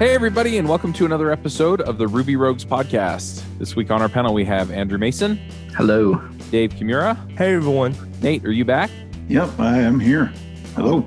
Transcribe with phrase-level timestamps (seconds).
[0.00, 3.42] Hey, everybody, and welcome to another episode of the Ruby Rogues podcast.
[3.58, 5.36] This week on our panel, we have Andrew Mason,
[5.76, 6.14] Hello.
[6.50, 7.14] Dave Kimura.
[7.36, 7.94] Hey everyone.
[8.22, 8.90] Nate, are you back?
[9.28, 10.32] Yep, I am here.
[10.74, 11.06] Hello.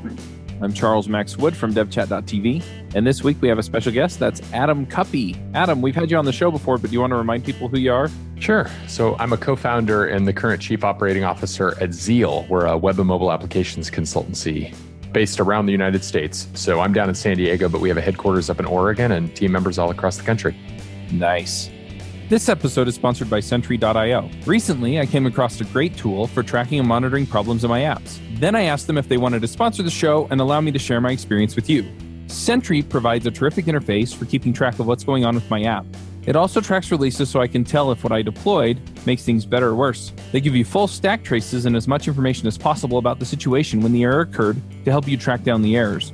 [0.61, 2.63] I'm Charles Max Wood from devchat.tv.
[2.93, 4.20] And this week we have a special guest.
[4.20, 5.39] That's Adam Cuppy.
[5.55, 7.67] Adam, we've had you on the show before, but do you want to remind people
[7.67, 8.12] who you are?
[8.39, 8.70] Sure.
[8.88, 12.45] So I'm a co founder and the current chief operating officer at Zeal.
[12.48, 14.71] We're a web and mobile applications consultancy
[15.14, 16.48] based around the United States.
[16.53, 19.34] So I'm down in San Diego, but we have a headquarters up in Oregon and
[19.35, 20.55] team members all across the country.
[21.12, 21.70] Nice.
[22.30, 24.30] This episode is sponsored by Sentry.io.
[24.45, 28.20] Recently, I came across a great tool for tracking and monitoring problems in my apps.
[28.40, 30.80] Then I asked them if they wanted to sponsor the show and allow me to
[30.80, 31.85] share my experience with you.
[32.27, 35.85] Sentry provides a terrific interface for keeping track of what's going on with my app.
[36.26, 39.70] It also tracks releases so I can tell if what I deployed makes things better
[39.70, 40.13] or worse.
[40.32, 43.82] They give you full stack traces and as much information as possible about the situation
[43.82, 46.13] when the error occurred to help you track down the errors.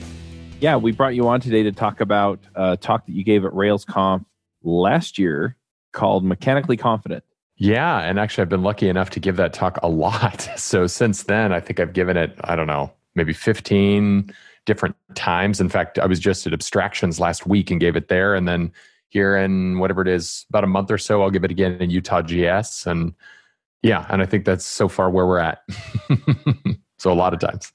[0.61, 3.51] Yeah, we brought you on today to talk about a talk that you gave at
[3.51, 4.23] RailsConf
[4.61, 5.57] last year
[5.91, 7.23] called Mechanically Confident.
[7.55, 7.97] Yeah.
[8.01, 10.47] And actually, I've been lucky enough to give that talk a lot.
[10.57, 14.31] So since then, I think I've given it, I don't know, maybe 15
[14.67, 15.59] different times.
[15.59, 18.35] In fact, I was just at Abstractions last week and gave it there.
[18.35, 18.71] And then
[19.09, 21.89] here in whatever it is, about a month or so, I'll give it again in
[21.89, 22.85] Utah JS.
[22.85, 23.15] And
[23.81, 25.63] yeah, and I think that's so far where we're at.
[26.99, 27.73] so a lot of times.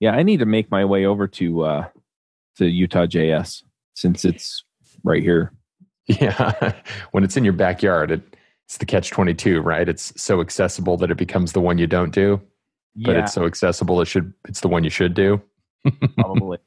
[0.00, 1.88] Yeah, I need to make my way over to uh,
[2.56, 3.62] to Utah JS
[3.94, 4.64] since it's
[5.02, 5.52] right here.
[6.06, 6.72] Yeah.
[7.12, 8.36] when it's in your backyard, it,
[8.66, 9.88] it's the catch 22, right?
[9.88, 12.40] It's so accessible that it becomes the one you don't do,
[12.96, 15.40] but yeah, it's so accessible it should it's the one you should do.
[16.16, 16.58] probably.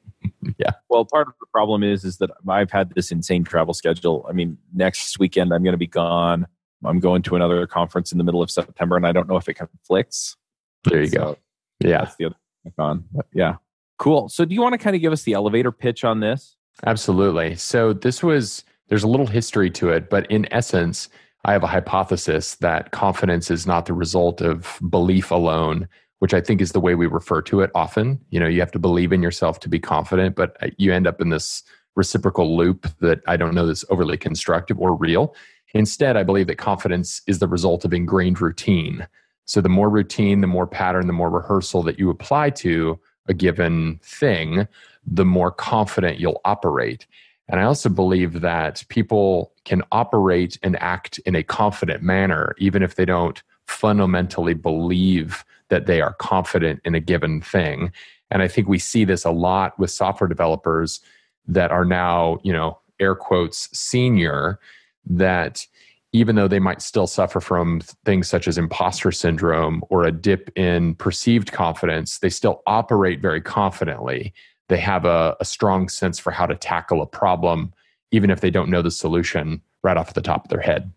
[0.58, 0.70] Yeah.
[0.88, 4.26] Well, part of the problem is is that I've had this insane travel schedule.
[4.28, 6.46] I mean, next weekend I'm going to be gone.
[6.84, 9.48] I'm going to another conference in the middle of September, and I don't know if
[9.48, 10.36] it conflicts.
[10.84, 11.38] There you So go.
[11.80, 12.04] Yeah.
[12.04, 12.36] That's the other
[12.78, 13.04] on.
[13.32, 13.56] Yeah.
[13.98, 14.28] Cool.
[14.28, 16.56] So, do you want to kind of give us the elevator pitch on this?
[16.86, 17.56] Absolutely.
[17.56, 21.08] So this was there's a little history to it, but in essence,
[21.44, 25.88] I have a hypothesis that confidence is not the result of belief alone,
[26.20, 28.20] which I think is the way we refer to it often.
[28.30, 31.06] You know, you have to believe in yourself to be confident, but uh, you end
[31.06, 31.62] up in this
[31.96, 35.34] reciprocal loop that I don't know is overly constructive or real.
[35.74, 39.06] Instead, I believe that confidence is the result of ingrained routine.
[39.44, 43.34] So the more routine, the more pattern, the more rehearsal that you apply to a
[43.34, 44.66] given thing,
[45.06, 47.06] the more confident you'll operate.
[47.48, 52.82] And I also believe that people can operate and act in a confident manner, even
[52.82, 57.92] if they don't fundamentally believe that they are confident in a given thing.
[58.30, 61.00] And I think we see this a lot with software developers
[61.46, 64.58] that are now, you know, air quotes, senior,
[65.06, 65.66] that
[66.12, 70.50] even though they might still suffer from things such as imposter syndrome or a dip
[70.56, 74.32] in perceived confidence, they still operate very confidently.
[74.68, 77.72] They have a, a strong sense for how to tackle a problem,
[78.10, 80.90] even if they don't know the solution right off the top of their head.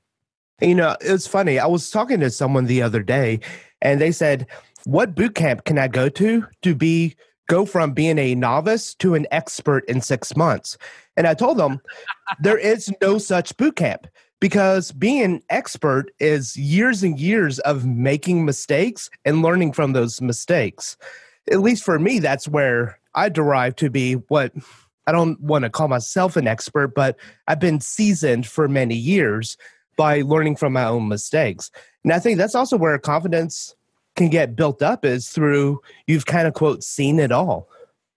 [0.61, 1.59] You know, it's funny.
[1.59, 3.39] I was talking to someone the other day
[3.81, 4.47] and they said,
[4.85, 7.15] What boot camp can I go to to be
[7.49, 10.77] go from being a novice to an expert in six months?
[11.17, 11.81] And I told them
[12.39, 14.07] there is no such boot camp
[14.41, 20.19] because being an expert is years and years of making mistakes and learning from those
[20.19, 20.97] mistakes.
[21.49, 24.51] At least for me, that's where I derive to be what
[25.07, 29.57] I don't want to call myself an expert, but I've been seasoned for many years
[29.95, 31.69] by learning from my own mistakes.
[32.03, 33.75] And I think that's also where confidence
[34.15, 37.69] can get built up is through you've kind of quote seen it all.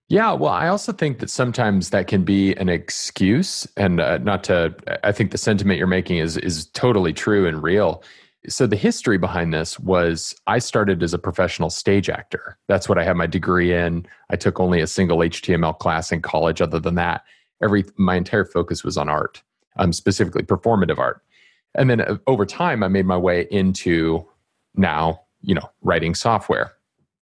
[0.09, 4.45] Yeah, well, I also think that sometimes that can be an excuse, and uh, not
[4.45, 4.75] to.
[5.03, 8.03] I think the sentiment you're making is is totally true and real.
[8.47, 12.59] So the history behind this was I started as a professional stage actor.
[12.69, 14.07] That's what I had my degree in.
[14.29, 16.61] I took only a single HTML class in college.
[16.61, 17.25] Other than that,
[17.63, 19.43] every my entire focus was on art,
[19.77, 21.23] um, specifically performative art.
[21.75, 24.29] And then uh, over time, I made my way into
[24.75, 26.75] now, you know, writing software.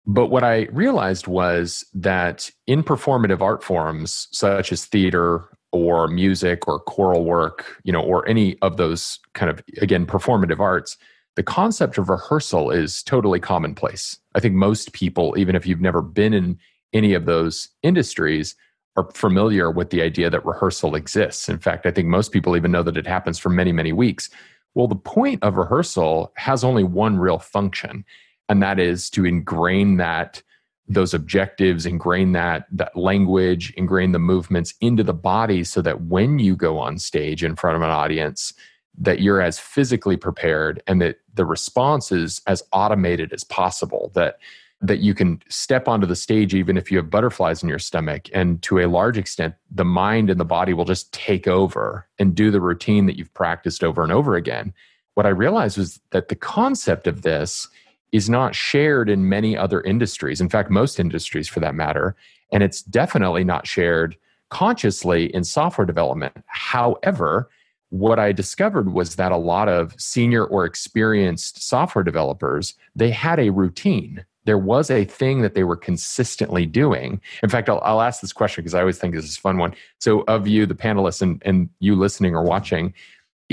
[0.06, 6.68] But what I realized was that in performative art forms, such as theater or music
[6.68, 10.98] or choral work, you know, or any of those kind of, again, performative arts,
[11.36, 14.18] the concept of rehearsal is totally commonplace.
[14.36, 16.60] I think most people, even if you've never been in
[16.94, 18.56] any of those industries,
[18.98, 21.48] are familiar with the idea that rehearsal exists.
[21.48, 24.30] In fact, I think most people even know that it happens for many, many weeks.
[24.76, 28.04] Well, the point of rehearsal has only one real function,
[28.52, 30.44] and that is to ingrain that
[30.90, 36.38] those objectives, ingrain that that language, ingrain the movements into the body so that when
[36.38, 38.54] you go on stage in front of an audience,
[38.98, 44.12] that you're as physically prepared and that the response is as automated as possible.
[44.16, 44.38] That
[44.82, 48.28] that you can step onto the stage even if you have butterflies in your stomach
[48.34, 52.36] and to a large extent the mind and the body will just take over and
[52.36, 54.74] do the routine that you've practiced over and over again
[55.14, 57.68] what i realized was that the concept of this
[58.12, 62.16] is not shared in many other industries in fact most industries for that matter
[62.52, 64.16] and it's definitely not shared
[64.50, 67.50] consciously in software development however
[67.90, 73.40] what i discovered was that a lot of senior or experienced software developers they had
[73.40, 77.22] a routine there was a thing that they were consistently doing.
[77.44, 79.58] In fact, I'll, I'll ask this question because I always think this is a fun
[79.58, 79.76] one.
[80.00, 82.94] So, of you, the panelists, and, and you listening or watching,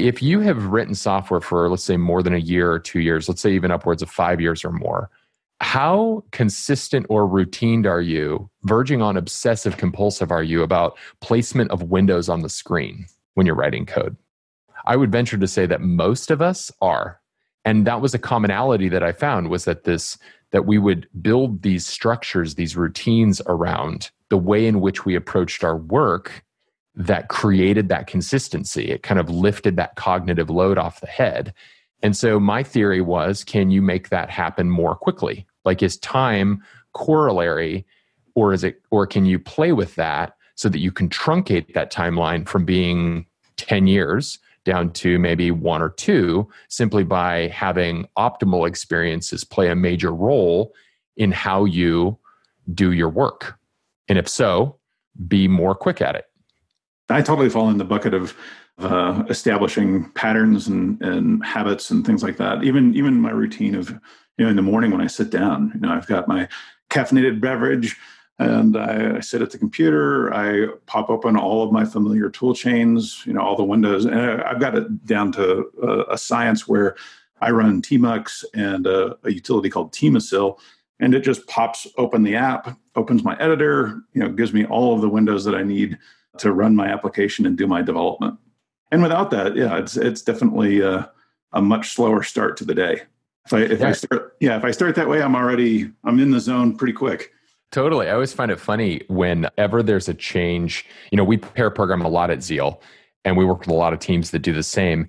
[0.07, 3.29] if you have written software for, let's say, more than a year or two years,
[3.29, 5.11] let's say even upwards of five years or more,
[5.61, 11.83] how consistent or routined are you, verging on obsessive compulsive are you about placement of
[11.85, 14.17] windows on the screen when you're writing code?
[14.87, 17.21] I would venture to say that most of us are.
[17.65, 20.17] And that was a commonality that I found was that this
[20.51, 25.63] that we would build these structures, these routines around the way in which we approached
[25.63, 26.43] our work
[26.99, 28.91] that created that consistency.
[28.91, 31.55] It kind of lifted that cognitive load off the head.
[32.03, 35.47] And so my theory was can you make that happen more quickly?
[35.65, 36.63] Like is time
[36.95, 37.87] corollary
[38.35, 41.93] or is it or can you play with that so that you can truncate that
[41.93, 43.27] timeline from being
[43.59, 49.77] 10 years down to maybe one or two simply by having optimal experiences play a
[49.77, 50.75] major role
[51.17, 52.19] in how you
[52.75, 53.57] do your work.
[54.09, 54.79] And if so,
[55.29, 56.25] be more quick at it.
[57.11, 58.37] I totally fall in the bucket of
[58.79, 62.63] uh, establishing patterns and, and habits and things like that.
[62.65, 63.91] Even even my routine of
[64.37, 66.49] you know in the morning when I sit down, you know I've got my
[66.91, 67.97] caffeinated beverage
[68.39, 70.33] and I, I, sit at the computer.
[70.33, 74.15] I pop open all of my familiar tool chains, you know, all the windows, and
[74.15, 76.95] I, have got it down to a, a, science where
[77.41, 80.57] I run Tmux and a, a, utility called Teamocil,
[81.01, 84.95] and it just pops open the app, opens my editor, you know, gives me all
[84.95, 85.99] of the windows that I need
[86.39, 88.39] to run my application and do my development.
[88.91, 91.11] And without that, yeah, it's it's definitely a,
[91.53, 93.03] a much slower start to the day.
[93.47, 93.89] If I if yeah.
[93.89, 96.93] I start yeah if I start that way, I'm already I'm in the zone pretty
[96.93, 97.33] quick.
[97.71, 98.09] Totally.
[98.09, 100.87] I always find it funny whenever there's a change.
[101.13, 102.81] You know, we pair program a lot at Zeal,
[103.25, 105.09] and we work with a lot of teams that do the same.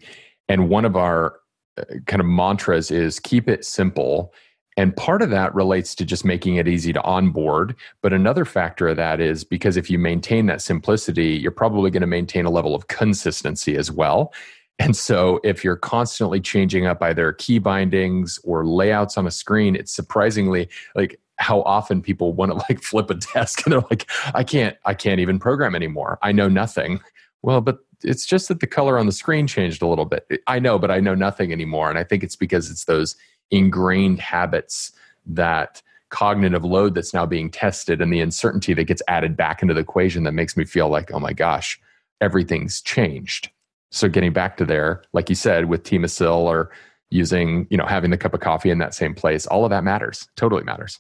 [0.50, 1.40] And one of our
[1.78, 4.34] uh, kind of mantras is keep it simple.
[4.80, 7.76] And part of that relates to just making it easy to onboard.
[8.02, 12.00] But another factor of that is because if you maintain that simplicity, you're probably going
[12.00, 14.34] to maintain a level of consistency as well.
[14.80, 19.76] And so if you're constantly changing up either key bindings or layouts on a screen,
[19.76, 24.10] it's surprisingly like how often people want to like flip a desk and they're like
[24.34, 27.00] i can't i can't even program anymore i know nothing
[27.44, 30.60] well but it's just that the color on the screen changed a little bit i
[30.60, 33.16] know but i know nothing anymore and i think it's because it's those
[33.52, 34.92] ingrained habits
[35.26, 39.74] that cognitive load that's now being tested and the uncertainty that gets added back into
[39.74, 41.80] the equation that makes me feel like oh my gosh
[42.20, 43.50] everything's changed
[43.92, 46.72] so getting back to there like you said with Teamocil or
[47.12, 49.84] using you know having the cup of coffee in that same place all of that
[49.84, 51.00] matters totally matters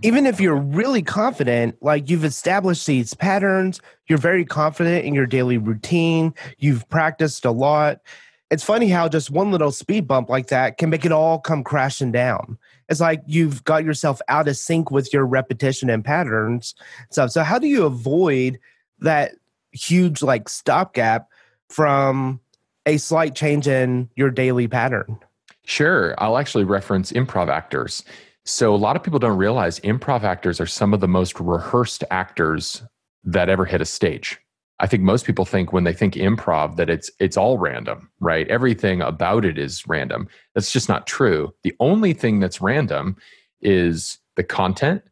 [0.00, 5.26] even if you're really confident, like you've established these patterns, you're very confident in your
[5.26, 8.00] daily routine, you've practiced a lot.
[8.52, 11.64] It's funny how just one little speed bump like that can make it all come
[11.64, 12.58] crashing down.
[12.90, 16.74] It's like you've got yourself out of sync with your repetition and patterns
[17.10, 17.30] stuff.
[17.30, 18.60] So how do you avoid
[18.98, 19.32] that
[19.72, 21.30] huge like stopgap
[21.70, 22.40] from
[22.84, 25.18] a slight change in your daily pattern?
[25.64, 26.14] Sure.
[26.18, 28.04] I'll actually reference improv actors.
[28.44, 32.04] So a lot of people don't realize improv actors are some of the most rehearsed
[32.10, 32.82] actors
[33.24, 34.38] that ever hit a stage.
[34.82, 38.48] I think most people think when they think improv that it's it's all random, right?
[38.48, 40.28] Everything about it is random.
[40.54, 41.54] That's just not true.
[41.62, 43.16] The only thing that's random
[43.60, 45.02] is the content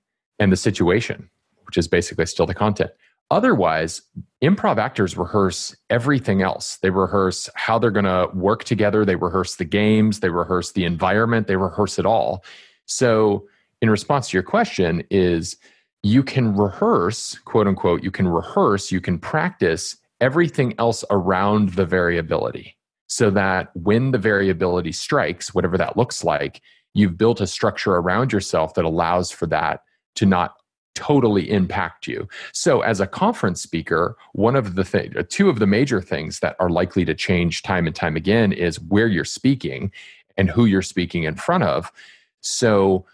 [0.40, 1.30] and the situation,
[1.66, 2.90] which is basically still the content.
[3.30, 4.02] Otherwise,
[4.42, 6.78] improv actors rehearse everything else.
[6.82, 10.84] They rehearse how they're going to work together, they rehearse the games, they rehearse the
[10.84, 12.44] environment, they rehearse it all.
[12.86, 13.46] So,
[13.80, 15.56] in response to your question, is
[16.02, 21.86] you can rehearse, quote unquote, you can rehearse, you can practice everything else around the
[21.86, 22.76] variability
[23.06, 26.62] so that when the variability strikes, whatever that looks like,
[26.94, 29.82] you've built a structure around yourself that allows for that
[30.16, 30.54] to not
[30.94, 32.28] totally impact you.
[32.52, 36.56] So, as a conference speaker, one of the th- two of the major things that
[36.60, 39.92] are likely to change time and time again is where you're speaking
[40.36, 41.92] and who you're speaking in front of.
[42.40, 43.06] So,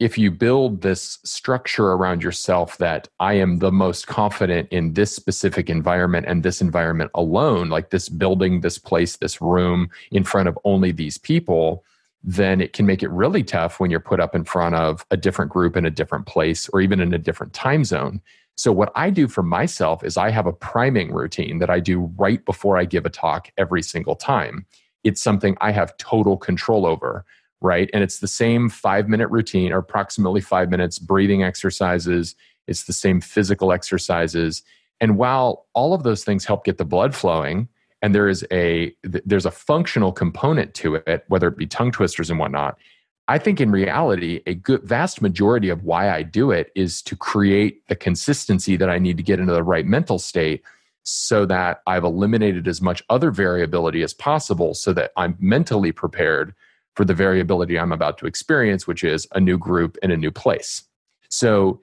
[0.00, 5.14] if you build this structure around yourself that I am the most confident in this
[5.14, 10.48] specific environment and this environment alone, like this building, this place, this room in front
[10.48, 11.84] of only these people,
[12.24, 15.18] then it can make it really tough when you're put up in front of a
[15.18, 18.22] different group in a different place or even in a different time zone.
[18.56, 22.10] So, what I do for myself is I have a priming routine that I do
[22.16, 24.66] right before I give a talk every single time.
[25.04, 27.24] It's something I have total control over
[27.60, 27.90] right?
[27.92, 32.34] And it's the same five minute routine or approximately five minutes, breathing exercises.
[32.66, 34.62] It's the same physical exercises.
[35.00, 37.68] And while all of those things help get the blood flowing,
[38.02, 42.30] and there is a there's a functional component to it, whether it be tongue twisters
[42.30, 42.78] and whatnot.
[43.28, 47.14] I think in reality, a good vast majority of why I do it is to
[47.14, 50.62] create the consistency that I need to get into the right mental state
[51.04, 56.54] so that I've eliminated as much other variability as possible so that I'm mentally prepared
[56.94, 60.30] for the variability I'm about to experience, which is a new group in a new
[60.30, 60.82] place.
[61.28, 61.80] So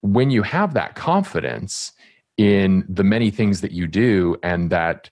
[0.00, 1.92] when you have that confidence
[2.36, 5.10] in the many things that you do and that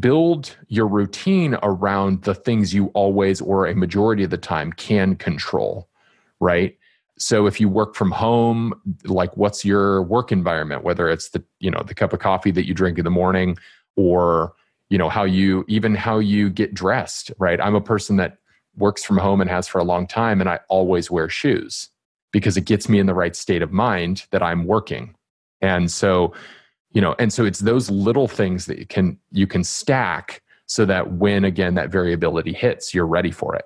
[0.00, 5.14] build your routine around the things you always or a majority of the time can
[5.14, 5.88] control,
[6.40, 6.76] right?
[7.18, 11.70] So if you work from home, like what's your work environment, whether it's the, you
[11.70, 13.56] know, the cup of coffee that you drink in the morning
[13.94, 14.54] or,
[14.90, 17.60] you know, how you even how you get dressed, right?
[17.60, 18.38] I'm a person that
[18.76, 21.90] works from home and has for a long time and I always wear shoes
[22.32, 25.14] because it gets me in the right state of mind that I'm working.
[25.62, 26.34] And so,
[26.92, 30.84] you know, and so it's those little things that you can you can stack so
[30.84, 33.64] that when again that variability hits, you're ready for it.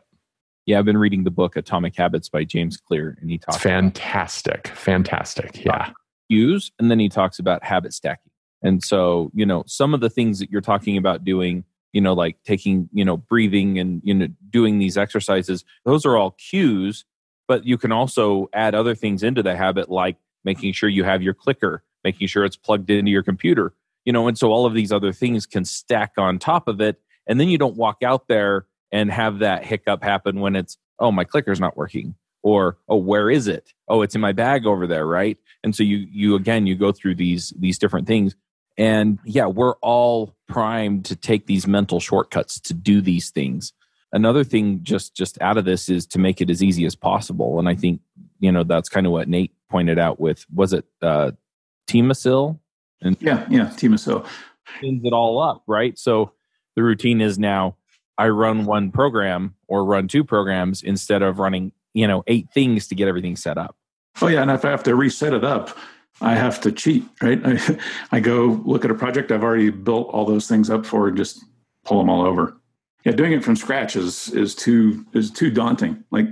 [0.66, 3.62] Yeah, I've been reading the book Atomic Habits by James Clear and he talks it's
[3.64, 4.68] fantastic.
[4.68, 5.64] fantastic.
[5.64, 5.90] Yeah.
[6.28, 8.30] Use and then he talks about habit stacking.
[8.62, 12.12] And so, you know, some of the things that you're talking about doing you know
[12.12, 17.04] like taking you know breathing and you know doing these exercises those are all cues
[17.48, 21.22] but you can also add other things into the habit like making sure you have
[21.22, 23.72] your clicker making sure it's plugged into your computer
[24.04, 27.00] you know and so all of these other things can stack on top of it
[27.26, 31.12] and then you don't walk out there and have that hiccup happen when it's oh
[31.12, 33.72] my clicker's not working or oh where is it?
[33.88, 35.38] Oh it's in my bag over there right?
[35.62, 38.34] And so you you again you go through these these different things
[38.76, 43.72] and yeah, we're all primed to take these mental shortcuts to do these things.
[44.12, 47.58] Another thing just just out of this is to make it as easy as possible.
[47.58, 48.00] And I think,
[48.40, 51.30] you know, that's kind of what Nate pointed out with was it uh
[51.88, 52.58] Teamocil?
[53.02, 54.26] And yeah, yeah, Teamocil.
[54.78, 55.98] Cleans it all up, right?
[55.98, 56.32] So
[56.76, 57.76] the routine is now
[58.18, 62.88] I run one program or run two programs instead of running, you know, eight things
[62.88, 63.76] to get everything set up.
[64.20, 65.76] Oh yeah, and if I have to reset it up,
[66.20, 67.40] I have to cheat, right?
[67.44, 67.78] I,
[68.12, 71.16] I go look at a project I've already built all those things up for and
[71.16, 71.44] just
[71.84, 72.56] pull them all over.
[73.04, 76.04] Yeah, doing it from scratch is is too is too daunting.
[76.10, 76.26] Like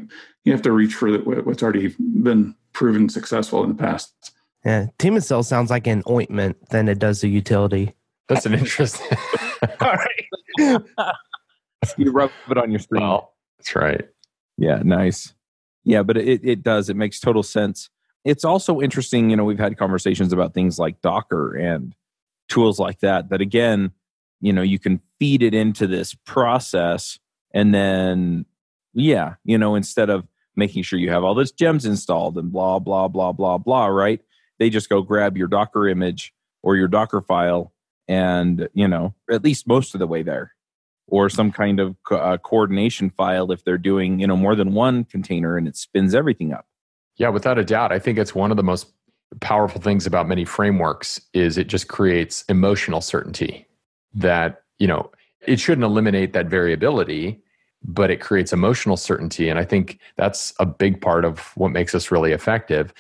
[0.45, 4.35] you have to reach for the, what's already been proven successful in the past.
[4.64, 4.87] Yeah,
[5.21, 7.95] Cell sounds like an ointment than it does a utility.
[8.28, 9.16] That's an interesting.
[9.80, 10.83] all right.
[11.97, 13.02] you rub it on your screen.
[13.02, 14.09] Well, that's right.
[14.59, 15.33] Yeah, nice.
[15.85, 16.90] Yeah, but it, it does.
[16.90, 17.88] It makes total sense
[18.28, 21.94] it's also interesting, you know, we've had conversations about things like Docker and
[22.50, 23.90] tools like that, that again,
[24.42, 27.18] you know, you can feed it into this process
[27.54, 28.44] and then,
[28.92, 32.78] yeah, you know, instead of making sure you have all those gems installed and blah,
[32.78, 34.20] blah, blah, blah, blah, right?
[34.58, 37.73] They just go grab your Docker image or your Docker file
[38.08, 40.54] and, you know, at least most of the way there
[41.06, 44.75] or some kind of co- uh, coordination file if they're doing, you know, more than
[44.75, 46.66] one container and it spins everything up.
[47.18, 47.92] Yeah, without a doubt.
[47.92, 48.87] I think it's one of the most
[49.40, 53.66] powerful things about many frameworks is it just creates emotional certainty
[54.14, 55.10] that, you know,
[55.46, 57.42] it shouldn't eliminate that variability,
[57.84, 59.48] but it creates emotional certainty.
[59.48, 62.94] And I think that's a big part of what makes us really effective.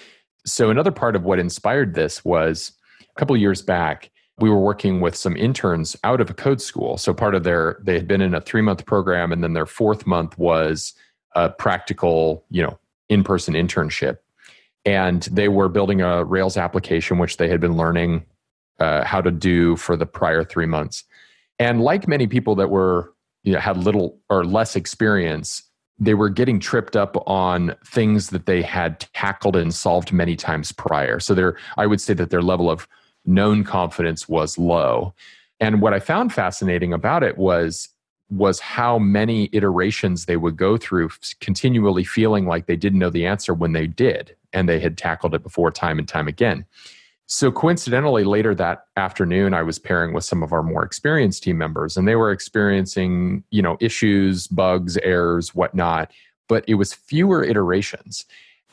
[0.44, 5.00] So another part of what inspired this was a couple years back, we were working
[5.00, 6.96] with some interns out of a code school.
[6.96, 10.06] So part of their they had been in a 3-month program and then their 4th
[10.06, 10.94] month was
[11.34, 14.18] a practical, you know, in person internship.
[14.84, 18.24] And they were building a Rails application, which they had been learning
[18.78, 21.04] uh, how to do for the prior three months.
[21.58, 23.12] And like many people that were,
[23.42, 25.62] you know, had little or less experience,
[25.98, 30.70] they were getting tripped up on things that they had tackled and solved many times
[30.70, 31.18] prior.
[31.18, 32.86] So there, I would say that their level of
[33.24, 35.12] known confidence was low.
[35.60, 37.88] And what I found fascinating about it was
[38.30, 43.26] was how many iterations they would go through continually feeling like they didn't know the
[43.26, 46.64] answer when they did and they had tackled it before time and time again.
[47.30, 51.58] So coincidentally, later that afternoon, I was pairing with some of our more experienced team
[51.58, 56.10] members, and they were experiencing, you know, issues, bugs, errors, whatnot.
[56.48, 58.24] But it was fewer iterations.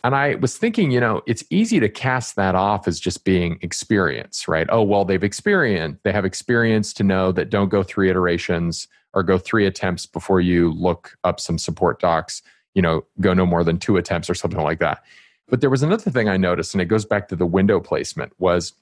[0.05, 3.57] And I was thinking, you know, it's easy to cast that off as just being
[3.63, 4.67] experience, right?
[4.69, 9.23] Oh, well, they've experienced, they have experience to know that don't go three iterations or
[9.23, 12.43] go three attempts before you look up some support docs,
[12.75, 15.01] you know, go no more than two attempts or something like that.
[15.49, 18.31] But there was another thing I noticed, and it goes back to the window placement,
[18.37, 18.73] was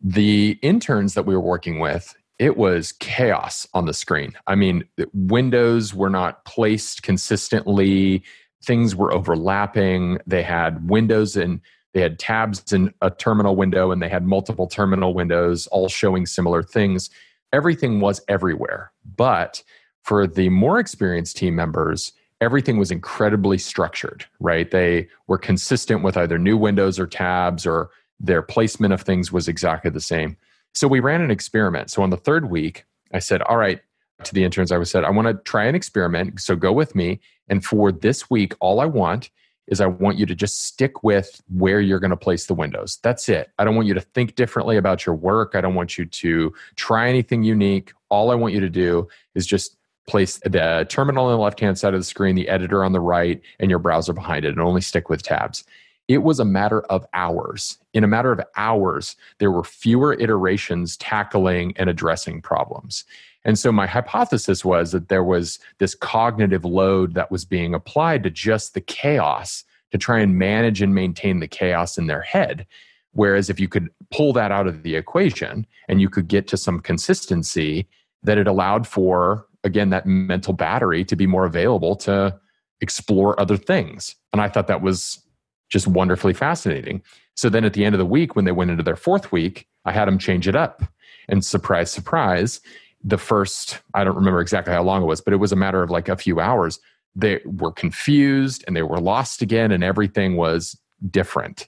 [0.00, 4.32] the interns that we were working with, it was chaos on the screen.
[4.46, 8.22] I mean, windows were not placed consistently,
[8.62, 10.18] things were overlapping.
[10.26, 11.60] They had windows and
[11.92, 16.24] they had tabs in a terminal window, and they had multiple terminal windows all showing
[16.24, 17.10] similar things.
[17.52, 18.92] Everything was everywhere.
[19.16, 19.62] But
[20.02, 24.70] for the more experienced team members, everything was incredibly structured, right?
[24.70, 27.90] They were consistent with either new windows or tabs, or
[28.20, 30.36] their placement of things was exactly the same.
[30.72, 31.90] So we ran an experiment.
[31.90, 33.80] So on the third week, I said, All right,
[34.24, 36.40] to the interns, I said, I want to try an experiment.
[36.40, 37.20] So go with me.
[37.48, 39.30] And for this week, all I want
[39.66, 42.98] is I want you to just stick with where you're going to place the windows.
[43.02, 43.50] That's it.
[43.58, 45.52] I don't want you to think differently about your work.
[45.54, 47.92] I don't want you to try anything unique.
[48.08, 49.76] All I want you to do is just
[50.08, 53.00] place the terminal on the left hand side of the screen, the editor on the
[53.00, 55.64] right, and your browser behind it, and only stick with tabs.
[56.08, 57.78] It was a matter of hours.
[57.94, 63.04] In a matter of hours, there were fewer iterations tackling and addressing problems.
[63.44, 68.22] And so my hypothesis was that there was this cognitive load that was being applied
[68.24, 72.66] to just the chaos to try and manage and maintain the chaos in their head.
[73.12, 76.56] Whereas if you could pull that out of the equation and you could get to
[76.56, 77.88] some consistency,
[78.22, 82.38] that it allowed for again that mental battery to be more available to
[82.80, 84.16] explore other things.
[84.32, 85.20] And i thought that was
[85.68, 87.02] just wonderfully fascinating.
[87.36, 89.66] So then at the end of the week when they went into their fourth week
[89.84, 90.82] i had them change it up.
[91.28, 92.60] And surprise surprise
[93.02, 95.82] the first i don't remember exactly how long it was but it was a matter
[95.82, 96.78] of like a few hours
[97.16, 100.78] they were confused and they were lost again and everything was
[101.10, 101.66] different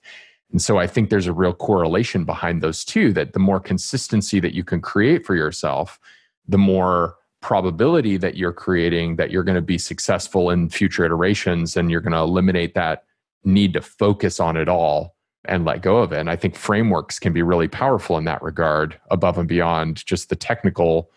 [0.51, 4.41] and so i think there's a real correlation behind those two that the more consistency
[4.41, 5.99] that you can create for yourself
[6.47, 11.77] the more probability that you're creating that you're going to be successful in future iterations
[11.77, 13.05] and you're going to eliminate that
[13.45, 16.21] need to focus on it all and let go of it.
[16.21, 20.29] And I think frameworks can be really powerful in that regard, above and beyond just
[20.29, 21.11] the technical,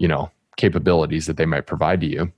[0.00, 2.32] you know, capabilities that they might provide to you.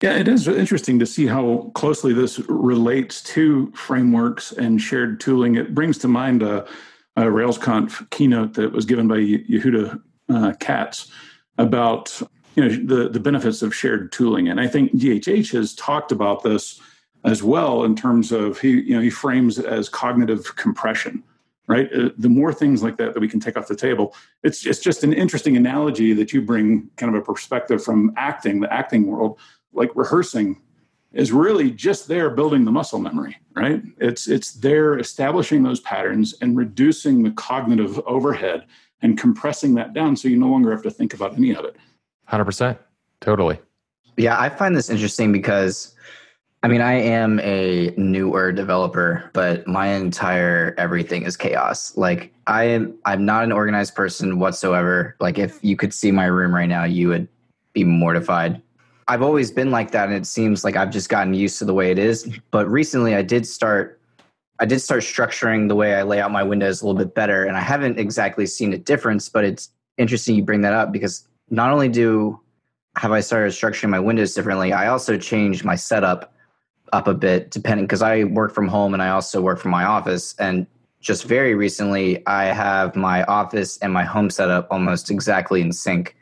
[0.00, 5.56] Yeah, it is interesting to see how closely this relates to frameworks and shared tooling.
[5.56, 6.66] It brings to mind a,
[7.16, 11.10] a RailsConf keynote that was given by Yehuda uh, Katz
[11.58, 12.22] about
[12.56, 16.42] you know the the benefits of shared tooling and i think dhh has talked about
[16.42, 16.80] this
[17.24, 21.22] as well in terms of he you know he frames it as cognitive compression
[21.70, 24.66] right uh, the more things like that that we can take off the table it's
[24.66, 28.72] it's just an interesting analogy that you bring kind of a perspective from acting the
[28.72, 29.38] acting world
[29.72, 30.60] like rehearsing
[31.12, 36.34] is really just there building the muscle memory right it's it's there establishing those patterns
[36.40, 38.66] and reducing the cognitive overhead
[39.02, 41.76] and compressing that down so you no longer have to think about any of it
[42.30, 42.78] 100%.
[43.20, 43.58] Totally.
[44.16, 45.94] Yeah, I find this interesting because
[46.62, 51.96] I mean, I am a newer developer, but my entire everything is chaos.
[51.96, 55.16] Like I am I'm not an organized person whatsoever.
[55.20, 57.28] Like if you could see my room right now, you would
[57.72, 58.60] be mortified.
[59.08, 61.72] I've always been like that and it seems like I've just gotten used to the
[61.72, 62.28] way it is.
[62.50, 63.98] But recently I did start
[64.60, 67.44] I did start structuring the way I lay out my windows a little bit better
[67.44, 71.26] and I haven't exactly seen a difference, but it's interesting you bring that up because
[71.48, 72.38] not only do
[72.96, 76.34] have I started structuring my windows differently, I also changed my setup
[76.92, 79.84] up a bit depending because I work from home and I also work from my
[79.84, 80.34] office.
[80.38, 80.66] And
[81.00, 86.16] just very recently, I have my office and my home setup almost exactly in sync.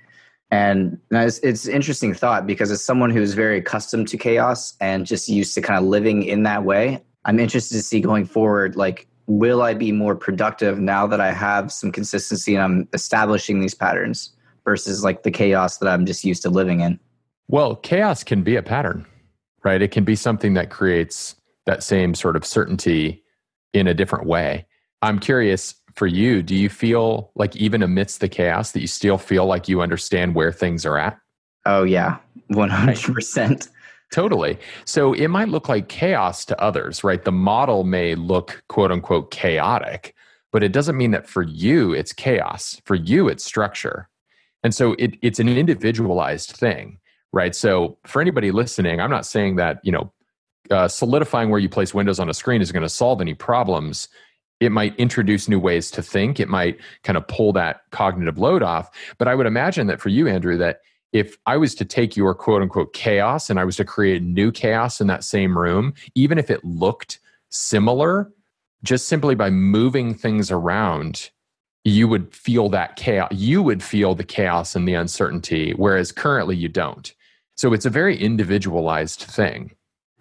[0.51, 5.05] And it's, it's an interesting thought because as someone who's very accustomed to chaos and
[5.05, 8.77] just used to kind of living in that way, I'm interested to see going forward,
[8.77, 13.61] like, will I be more productive now that I have some consistency and I'm establishing
[13.61, 14.33] these patterns?
[14.69, 17.01] versus like the chaos that I'm just used to living in.
[17.49, 19.07] Well, chaos can be a pattern,
[19.65, 19.83] right?
[19.83, 23.23] It can be something that creates that same sort of certainty
[23.73, 24.67] in a different way.
[25.03, 29.19] I'm curious for you, do you feel like even amidst the chaos that you still
[29.19, 31.19] feel like you understand where things are at?
[31.67, 32.19] Oh yeah,
[32.53, 33.69] 100%.
[34.13, 34.59] Totally.
[34.85, 37.23] So it might look like chaos to others, right?
[37.23, 40.15] The model may look quote unquote chaotic,
[40.51, 42.81] but it doesn't mean that for you it's chaos.
[42.85, 44.09] For you it's structure.
[44.63, 46.99] And so it, it's an individualized thing,
[47.33, 47.55] right?
[47.55, 50.13] So for anybody listening, I'm not saying that, you know,
[50.71, 54.09] uh, solidifying where you place windows on a screen is going to solve any problems.
[54.61, 56.41] It might introduce new ways to think.
[56.41, 58.91] It might kind of pull that cognitive load off.
[59.19, 60.81] But i would imagine that for you andrew that
[61.13, 64.53] if i was to take your quote unquote chaos and i was to create new
[64.53, 67.19] chaos in that same room even if it looked
[67.51, 68.31] similar
[68.83, 71.31] just simply by moving things around
[71.85, 76.57] you would feel that chaos you would feel the chaos and the uncertainty whereas currently
[76.57, 77.15] you don't
[77.59, 79.73] so it's a very individualized thing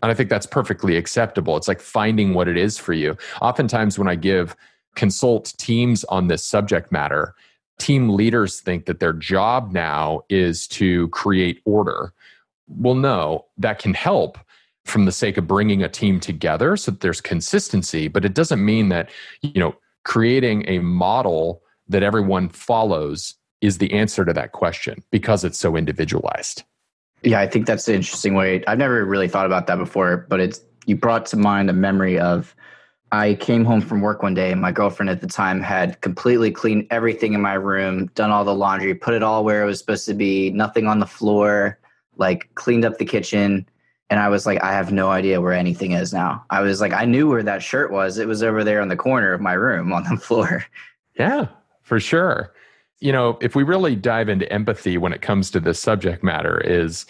[0.01, 1.57] and I think that's perfectly acceptable.
[1.57, 3.17] It's like finding what it is for you.
[3.41, 4.55] Oftentimes, when I give
[4.95, 7.33] consult teams on this subject matter,
[7.79, 12.13] team leaders think that their job now is to create order.
[12.67, 14.37] Well, no, that can help
[14.85, 18.63] from the sake of bringing a team together so that there's consistency, but it doesn't
[18.63, 19.09] mean that,
[19.41, 25.43] you know, creating a model that everyone follows is the answer to that question because
[25.43, 26.63] it's so individualized.
[27.23, 28.63] Yeah, I think that's an interesting way.
[28.67, 32.19] I've never really thought about that before, but it's you brought to mind a memory
[32.19, 32.55] of
[33.11, 36.51] I came home from work one day and my girlfriend at the time had completely
[36.51, 39.79] cleaned everything in my room, done all the laundry, put it all where it was
[39.79, 41.79] supposed to be, nothing on the floor,
[42.17, 43.67] like cleaned up the kitchen.
[44.09, 46.45] And I was like, I have no idea where anything is now.
[46.49, 48.17] I was like, I knew where that shirt was.
[48.17, 50.65] It was over there in the corner of my room on the floor.
[51.17, 51.47] Yeah,
[51.81, 52.53] for sure
[52.99, 56.59] you know, if we really dive into empathy when it comes to this subject matter,
[56.59, 57.05] is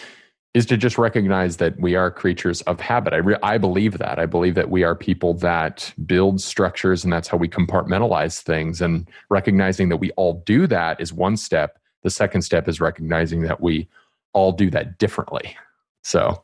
[0.54, 3.14] is to just recognize that we are creatures of habit.
[3.14, 4.18] I re- I believe that.
[4.18, 8.82] I believe that we are people that build structures, and that's how we compartmentalize things.
[8.82, 11.78] And recognizing that we all do that is one step.
[12.04, 13.88] The second step is recognizing that we
[14.34, 15.56] all do that differently.
[16.04, 16.44] So.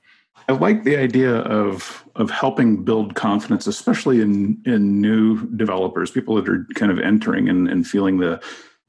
[0.50, 6.36] I like the idea of of helping build confidence, especially in in new developers, people
[6.36, 8.42] that are kind of entering and, and feeling the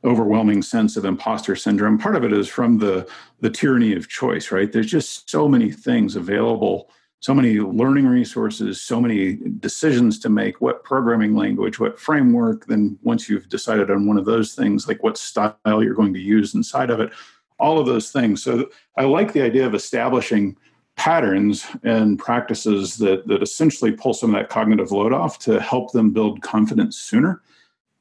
[0.04, 1.98] overwhelming sense of imposter syndrome.
[1.98, 3.08] Part of it is from the
[3.40, 4.70] the tyranny of choice, right?
[4.70, 6.90] There's just so many things available,
[7.20, 12.98] so many learning resources, so many decisions to make, what programming language, what framework, then
[13.02, 16.54] once you've decided on one of those things, like what style you're going to use
[16.54, 17.12] inside of it,
[17.58, 18.42] all of those things.
[18.42, 20.56] So I like the idea of establishing
[20.96, 25.92] patterns and practices that that essentially pull some of that cognitive load off to help
[25.92, 27.42] them build confidence sooner.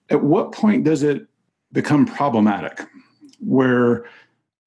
[0.10, 1.28] At what point does it
[1.74, 2.88] become problematic
[3.40, 4.06] where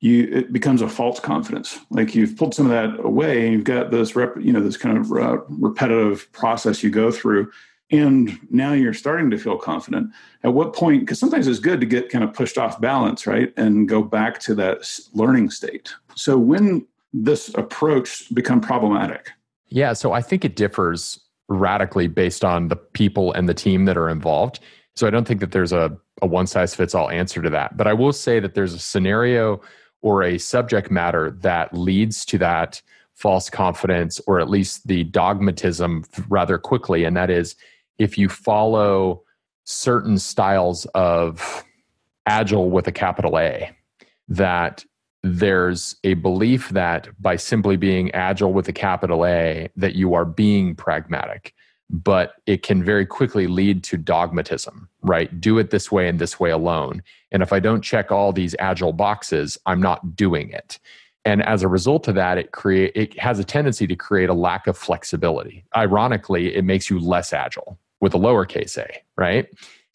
[0.00, 1.78] you it becomes a false confidence.
[1.90, 4.76] Like you've pulled some of that away and you've got this rep you know this
[4.76, 7.50] kind of uh, repetitive process you go through
[7.90, 10.10] and now you're starting to feel confident.
[10.42, 13.52] At what point because sometimes it's good to get kind of pushed off balance right
[13.56, 15.94] and go back to that learning state.
[16.14, 19.30] So when this approach become problematic?
[19.68, 23.96] Yeah so i think it differs radically based on the people and the team that
[23.96, 24.60] are involved.
[24.94, 27.76] So I don't think that there's a, a one size fits all answer to that.
[27.76, 29.60] But I will say that there's a scenario
[30.02, 32.80] or a subject matter that leads to that
[33.14, 37.04] false confidence or at least the dogmatism rather quickly.
[37.04, 37.56] And that is
[37.98, 39.22] if you follow
[39.64, 41.64] certain styles of
[42.26, 43.74] agile with a capital A,
[44.28, 44.84] that
[45.22, 50.24] there's a belief that by simply being agile with a capital A, that you are
[50.24, 51.52] being pragmatic
[51.88, 55.40] but it can very quickly lead to dogmatism, right?
[55.40, 57.02] Do it this way and this way alone.
[57.30, 60.78] And if I don't check all these agile boxes, I'm not doing it.
[61.24, 64.34] And as a result of that, it create it has a tendency to create a
[64.34, 65.64] lack of flexibility.
[65.76, 69.48] Ironically, it makes you less agile with a lowercase a, right?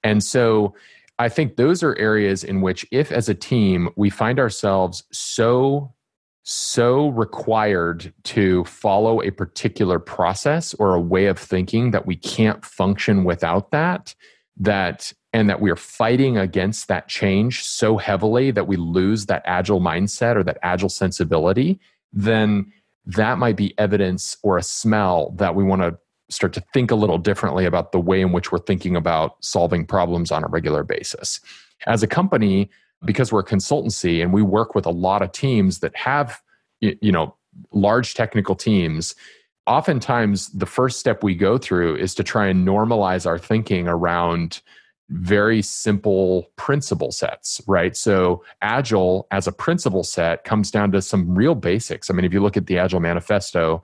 [0.04, 0.76] And so
[1.20, 5.94] I think those are areas in which if as a team we find ourselves so
[6.44, 12.66] so required to follow a particular process or a way of thinking that we can't
[12.66, 14.16] function without that
[14.58, 19.44] that and that we are fighting against that change so heavily that we lose that
[19.46, 21.80] agile mindset or that agile sensibility
[22.12, 22.72] then
[23.06, 25.98] that might be evidence or a smell that we want to
[26.30, 29.86] start to think a little differently about the way in which we're thinking about solving
[29.86, 31.40] problems on a regular basis.
[31.88, 32.70] As a company
[33.04, 36.42] because we're a consultancy and we work with a lot of teams that have
[36.80, 37.36] you know
[37.72, 39.16] large technical teams
[39.68, 44.62] oftentimes the first step we go through is to try and normalize our thinking around
[45.12, 47.98] very simple principle sets, right?
[47.98, 52.10] So, Agile as a principle set comes down to some real basics.
[52.10, 53.84] I mean, if you look at the Agile Manifesto,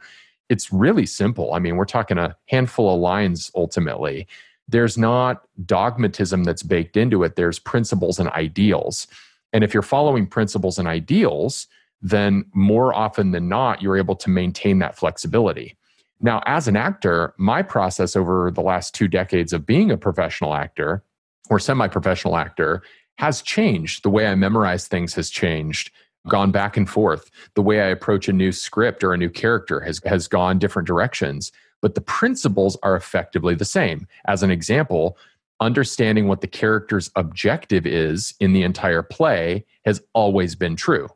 [0.49, 1.53] it's really simple.
[1.53, 4.25] I mean, we're talking a handful of lines ultimately
[4.67, 7.35] there's not dogmatism that's baked into it.
[7.35, 9.07] There's principles and ideals.
[9.53, 11.67] And if you're following principles and ideals,
[12.01, 15.77] then more often than not, you're able to maintain that flexibility.
[16.19, 20.53] Now, as an actor, my process over the last two decades of being a professional
[20.53, 21.03] actor
[21.49, 22.81] or semi professional actor
[23.17, 24.03] has changed.
[24.03, 25.91] The way I memorize things has changed.
[26.29, 27.29] Gone back and forth.
[27.55, 30.87] The way I approach a new script or a new character has, has gone different
[30.87, 34.07] directions, but the principles are effectively the same.
[34.27, 35.17] As an example,
[35.59, 41.09] understanding what the character's objective is in the entire play has always been true.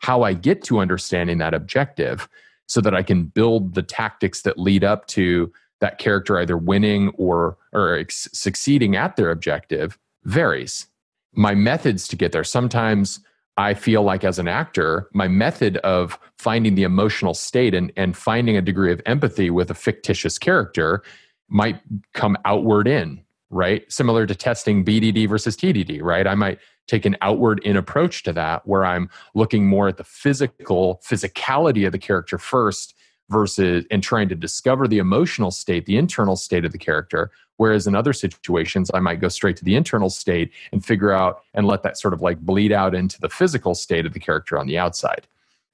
[0.00, 2.28] How I get to understanding that objective
[2.66, 7.10] so that I can build the tactics that lead up to that character either winning
[7.10, 10.86] or or succeeding at their objective varies.
[11.32, 13.20] My methods to get there sometimes
[13.56, 18.16] I feel like as an actor, my method of finding the emotional state and, and
[18.16, 21.02] finding a degree of empathy with a fictitious character
[21.48, 21.80] might
[22.12, 23.90] come outward in, right?
[23.90, 26.26] Similar to testing BDD versus TDD, right?
[26.26, 30.04] I might take an outward in approach to that where I'm looking more at the
[30.04, 32.94] physical physicality of the character first
[33.30, 37.30] versus and trying to discover the emotional state, the internal state of the character.
[37.56, 41.42] Whereas in other situations, I might go straight to the internal state and figure out
[41.54, 44.58] and let that sort of like bleed out into the physical state of the character
[44.58, 45.26] on the outside.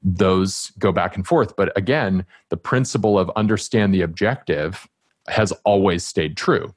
[0.02, 1.56] Those go back and forth.
[1.56, 4.88] But again, the principle of understand the objective
[5.28, 6.74] has always stayed true.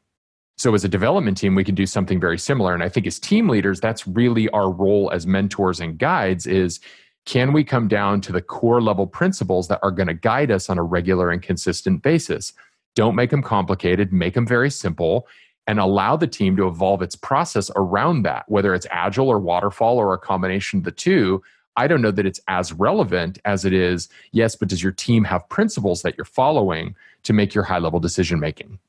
[0.57, 2.73] So, as a development team, we can do something very similar.
[2.73, 6.79] And I think as team leaders, that's really our role as mentors and guides is
[7.25, 10.69] can we come down to the core level principles that are going to guide us
[10.69, 12.53] on a regular and consistent basis?
[12.93, 15.27] Don't make them complicated, make them very simple,
[15.67, 19.97] and allow the team to evolve its process around that, whether it's agile or waterfall
[19.97, 21.41] or a combination of the two.
[21.75, 25.23] I don't know that it's as relevant as it is, yes, but does your team
[25.25, 28.79] have principles that you're following to make your high level decision making?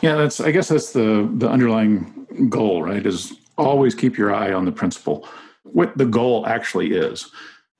[0.00, 3.04] Yeah, that's I guess that's the the underlying goal, right?
[3.04, 5.28] Is always keep your eye on the principle.
[5.64, 7.30] What the goal actually is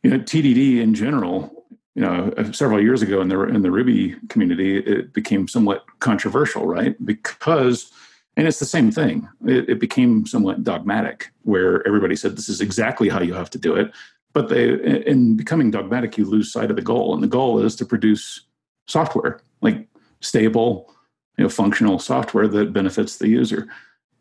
[0.03, 3.71] you know, TDD in general, you know, uh, several years ago in the in the
[3.71, 6.97] Ruby community, it became somewhat controversial, right?
[7.05, 7.93] Because,
[8.37, 9.29] and it's the same thing.
[9.47, 13.59] It, it became somewhat dogmatic, where everybody said this is exactly how you have to
[13.59, 13.93] do it.
[14.33, 14.73] But they,
[15.07, 18.41] in becoming dogmatic, you lose sight of the goal, and the goal is to produce
[18.87, 19.87] software like
[20.21, 20.93] stable,
[21.37, 23.69] you know, functional software that benefits the user.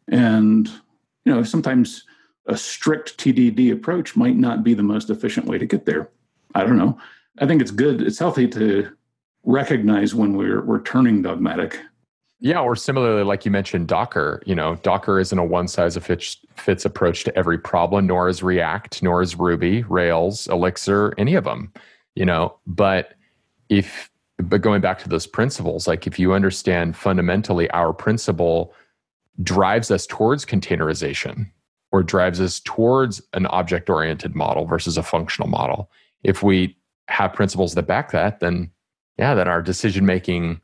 [0.09, 0.67] And
[1.25, 2.03] you know, sometimes
[2.47, 6.10] a strict TDD approach might not be the most efficient way to get there.
[6.56, 6.97] I don't know.
[7.39, 8.01] I think it's good.
[8.01, 8.91] It's healthy to
[9.43, 11.80] recognize when we're we're turning dogmatic.
[12.39, 14.41] Yeah, or similarly, like you mentioned, Docker.
[14.45, 19.04] You know, Docker isn't a one size fits approach to every problem, nor is React,
[19.04, 21.71] nor is Ruby, Rails, Elixir, any of them.
[22.15, 23.13] You know, but
[23.69, 28.73] if but going back to those principles, like if you understand fundamentally our principle
[29.43, 31.49] drives us towards containerization
[31.91, 35.89] or drives us towards an object oriented model versus a functional model.
[36.23, 36.77] If we
[37.08, 38.71] have principles that back that, then
[39.17, 40.62] yeah, then our decision making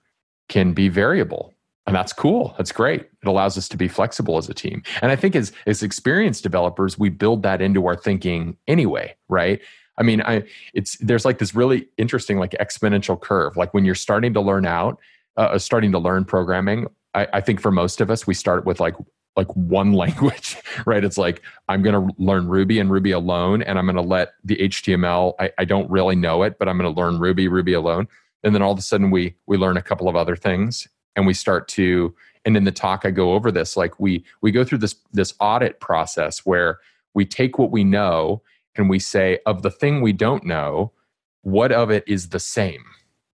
[0.50, 1.54] can be variable.
[1.86, 2.54] And that's cool.
[2.58, 3.02] That's great.
[3.02, 4.84] It allows us to be flexible as a team.
[5.02, 9.62] And I think as as experienced developers, we build that into our thinking anyway, right?
[9.98, 13.56] I mean, I it's there's like this really interesting like exponential curve.
[13.56, 15.00] Like when you're starting to learn out,
[15.38, 18.80] uh, starting to learn programming, I, I, think for most of us, we start with
[18.80, 18.96] like
[19.38, 21.04] like one language, right?
[21.04, 24.34] It's like I'm going to learn Ruby and Ruby alone, and I'm going to let
[24.44, 25.34] the HTML.
[25.40, 28.08] I, I don't really know it, but I'm going to learn Ruby, Ruby alone,
[28.44, 31.26] and then all of a sudden we we learn a couple of other things, and
[31.26, 32.14] we start to.
[32.46, 33.76] And in the talk, I go over this.
[33.76, 36.80] Like we we go through this this audit process where
[37.14, 38.42] we take what we know
[38.76, 40.94] and we say of the thing we don't know,
[41.42, 42.84] what of it is the same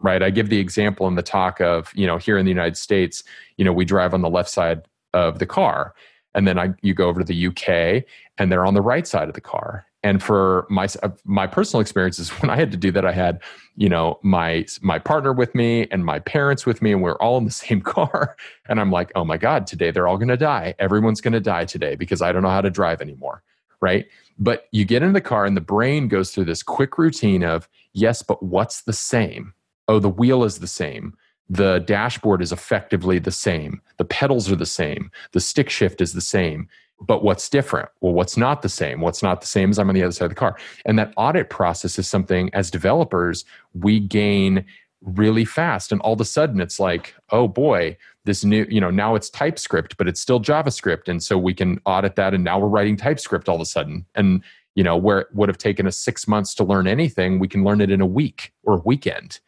[0.03, 2.77] right i give the example in the talk of you know here in the united
[2.77, 3.23] states
[3.57, 4.83] you know we drive on the left side
[5.15, 5.95] of the car.
[6.35, 8.05] And then I, you go over to the UK
[8.39, 9.87] and they're on the right side of the car.
[10.05, 10.89] And for my
[11.25, 13.41] my personal experiences, when I had to do that, I had
[13.77, 17.17] you know my my partner with me and my parents with me, and we we're
[17.17, 18.37] all in the same car.
[18.69, 20.75] And I'm like, oh my god, today they're all going to die.
[20.79, 23.43] Everyone's going to die today because I don't know how to drive anymore,
[23.81, 24.07] right?
[24.39, 27.69] But you get in the car, and the brain goes through this quick routine of
[27.93, 29.55] yes, but what's the same?
[29.87, 31.15] Oh, the wheel is the same
[31.49, 33.81] the dashboard is effectively the same.
[33.99, 35.11] The pedals are the same.
[35.33, 36.69] The stick shift is the same.
[37.01, 37.89] But what's different?
[38.01, 39.01] Well, what's not the same?
[39.01, 40.57] What's not the same as I'm on the other side of the car?
[40.85, 44.65] And that audit process is something as developers we gain
[45.03, 45.91] really fast.
[45.91, 49.29] And all of a sudden it's like, oh boy, this new, you know, now it's
[49.31, 51.09] TypeScript, but it's still JavaScript.
[51.09, 52.35] And so we can audit that.
[52.35, 54.07] And now we're writing TypeScript all of a sudden.
[54.15, 54.45] And,
[54.77, 57.65] you know, where it would have taken us six months to learn anything, we can
[57.65, 59.41] learn it in a week or a weekend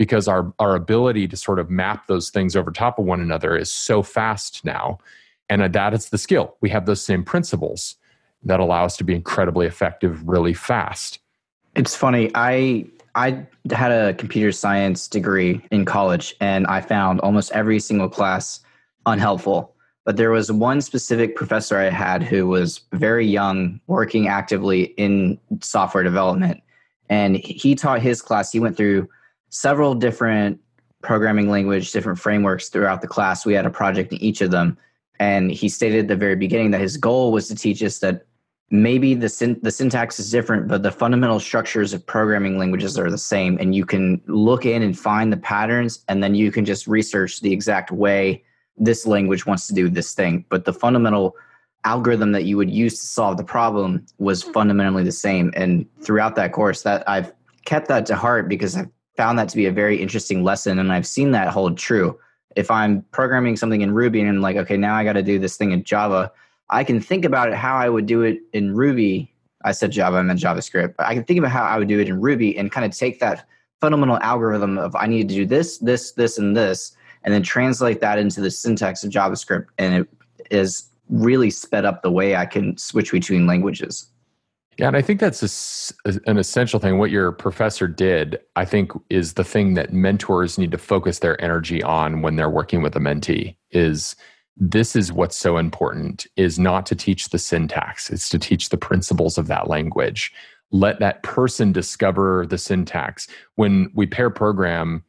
[0.00, 3.54] because our our ability to sort of map those things over top of one another
[3.54, 4.98] is so fast now.
[5.50, 6.56] And that is the skill.
[6.62, 7.96] We have those same principles
[8.42, 11.18] that allow us to be incredibly effective really fast.
[11.76, 12.30] It's funny.
[12.34, 18.08] I i had a computer science degree in college and i found almost every single
[18.08, 18.60] class
[19.04, 19.74] unhelpful.
[20.06, 25.38] But there was one specific professor i had who was very young working actively in
[25.60, 26.62] software development.
[27.10, 28.50] And he taught his class.
[28.50, 29.06] He went through
[29.50, 30.58] several different
[31.02, 33.46] programming language, different frameworks throughout the class.
[33.46, 34.76] We had a project in each of them.
[35.18, 38.26] And he stated at the very beginning that his goal was to teach us that
[38.70, 43.10] maybe the syn- the syntax is different, but the fundamental structures of programming languages are
[43.10, 43.58] the same.
[43.60, 47.40] And you can look in and find the patterns, and then you can just research
[47.40, 48.42] the exact way
[48.78, 50.44] this language wants to do this thing.
[50.48, 51.36] But the fundamental
[51.84, 54.52] algorithm that you would use to solve the problem was hmm.
[54.52, 55.52] fundamentally the same.
[55.54, 57.32] And throughout that course, that I've
[57.64, 58.88] kept that to heart because I've
[59.20, 62.18] found that to be a very interesting lesson, and I've seen that hold true.
[62.56, 65.38] If I'm programming something in Ruby and I'm like, okay, now I got to do
[65.38, 66.32] this thing in Java,
[66.70, 69.30] I can think about it how I would do it in Ruby.
[69.62, 72.00] I said Java, I meant JavaScript, but I can think about how I would do
[72.00, 73.46] it in Ruby and kind of take that
[73.82, 78.00] fundamental algorithm of I need to do this, this, this, and this, and then translate
[78.00, 80.08] that into the syntax of JavaScript, and it
[80.50, 84.09] is really sped up the way I can switch between languages.
[84.80, 86.96] Yeah, and I think that's a, an essential thing.
[86.96, 91.38] What your professor did, I think, is the thing that mentors need to focus their
[91.38, 93.56] energy on when they're working with a mentee.
[93.72, 94.16] Is
[94.56, 96.26] this is what's so important?
[96.36, 100.32] Is not to teach the syntax; it's to teach the principles of that language.
[100.70, 103.28] Let that person discover the syntax.
[103.56, 105.04] When we pair program,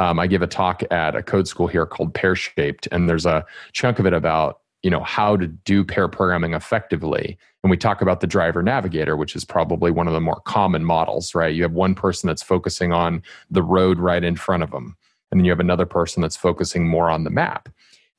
[0.00, 3.26] um, I give a talk at a code school here called Pair Shaped, and there's
[3.26, 7.38] a chunk of it about you know how to do pair programming effectively.
[7.62, 10.84] And we talk about the driver navigator which is probably one of the more common
[10.84, 11.54] models right?
[11.54, 14.96] You have one person that's focusing on the road right in front of them
[15.30, 17.68] and then you have another person that's focusing more on the map.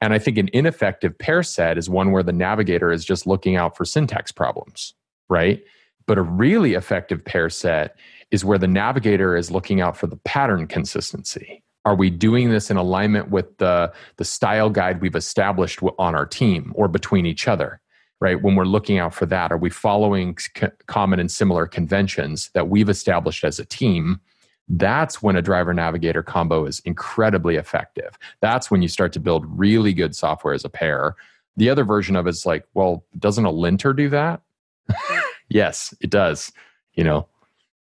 [0.02, 3.56] And i think an ineffective pair set is one where the navigator is just looking
[3.56, 4.94] out for syntax problems
[5.30, 5.64] right?
[6.06, 7.98] But a really effective pair set
[8.32, 12.72] is where the navigator is looking out for the pattern consistency are we doing this
[12.72, 17.48] in alignment with the, the style guide we've established on our team or between each
[17.48, 17.80] other?
[18.22, 18.42] Right.
[18.42, 20.38] When we're looking out for that, are we following
[20.86, 24.22] common and similar conventions that we've established as a team?
[24.70, 28.18] That's when a driver navigator combo is incredibly effective.
[28.40, 31.16] That's when you start to build really good software as a pair.
[31.58, 34.42] The other version of it is like, well, doesn't a linter do that?
[35.50, 36.50] yes, it does.
[36.94, 37.28] You know,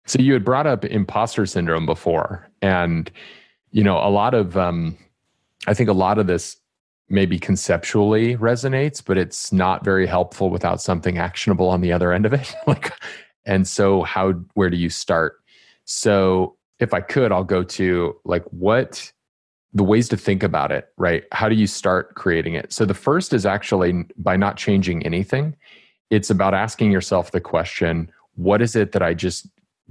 [0.07, 3.11] so you had brought up imposter syndrome before, and
[3.72, 4.96] you know, a lot of, um,
[5.66, 6.56] I think a lot of this
[7.08, 12.24] maybe conceptually resonates, but it's not very helpful without something actionable on the other end
[12.24, 12.54] of it.
[12.66, 12.92] like,
[13.44, 15.42] and so how, where do you start?
[15.85, 19.12] So if I could, I'll go to like what
[19.74, 21.24] the ways to think about it, right?
[21.32, 22.72] How do you start creating it?
[22.72, 25.56] So the first is actually by not changing anything.
[26.11, 29.48] It's about asking yourself the question, what is it that I just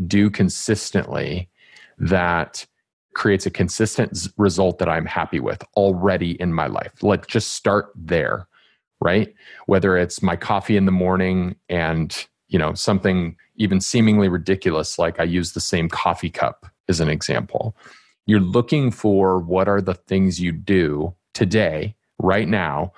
[0.07, 1.49] do consistently
[1.97, 2.65] that
[3.13, 6.91] creates a consistent result that I'm happy with already in my life.
[7.01, 8.47] Like just start there,
[8.99, 9.33] right?
[9.65, 15.19] Whether it's my coffee in the morning and, you know, something even seemingly ridiculous like
[15.19, 17.75] I use the same coffee cup as an example.
[18.25, 22.93] You're looking for what are the things you do today, right now,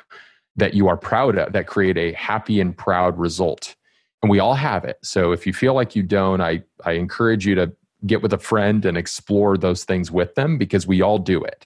[0.56, 3.76] that you are proud of, that create a happy and proud result.
[4.22, 4.98] And we all have it.
[5.02, 7.74] So if you feel like you don't, I, I encourage you to
[8.06, 11.66] get with a friend and explore those things with them because we all do it.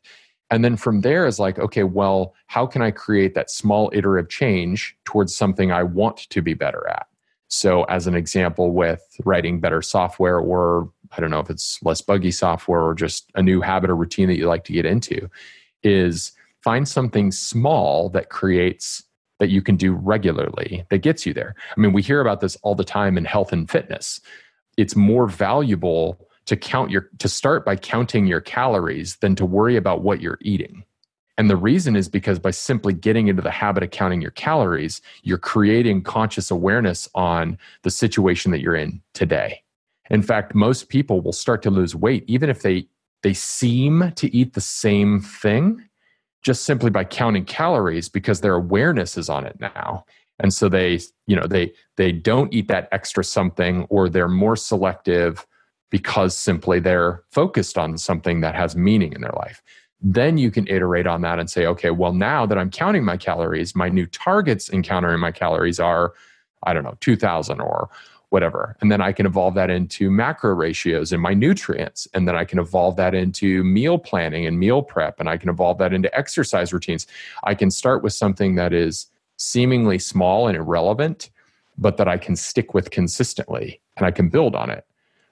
[0.50, 4.30] And then from there is like, okay, well, how can I create that small iterative
[4.30, 7.08] change towards something I want to be better at?
[7.50, 12.02] So, as an example, with writing better software, or I don't know if it's less
[12.02, 15.30] buggy software or just a new habit or routine that you like to get into,
[15.84, 19.04] is find something small that creates
[19.40, 21.56] that you can do regularly that gets you there.
[21.76, 24.20] I mean, we hear about this all the time in health and fitness.
[24.78, 29.76] It's more valuable to count your to start by counting your calories than to worry
[29.76, 30.84] about what you're eating.
[31.38, 35.02] And the reason is because by simply getting into the habit of counting your calories,
[35.22, 39.62] you're creating conscious awareness on the situation that you're in today.
[40.10, 42.88] In fact, most people will start to lose weight even if they
[43.24, 45.84] they seem to eat the same thing
[46.44, 50.06] just simply by counting calories because their awareness is on it now.
[50.40, 54.56] And so they, you know, they they don't eat that extra something or they're more
[54.56, 55.46] selective
[55.90, 59.62] because simply they're focused on something that has meaning in their life.
[60.02, 63.18] Then you can iterate on that and say, okay, well, now that I'm counting my
[63.18, 66.14] calories, my new targets in counting my calories are,
[66.64, 67.90] I don't know, 2000 or
[68.30, 68.76] whatever.
[68.82, 72.08] And then I can evolve that into macro ratios and my nutrients.
[72.14, 75.20] And then I can evolve that into meal planning and meal prep.
[75.20, 77.08] And I can evolve that into exercise routines.
[77.46, 79.08] I can start with something that is
[79.38, 81.30] seemingly small and irrelevant,
[81.78, 84.86] but that I can stick with consistently and I can build on it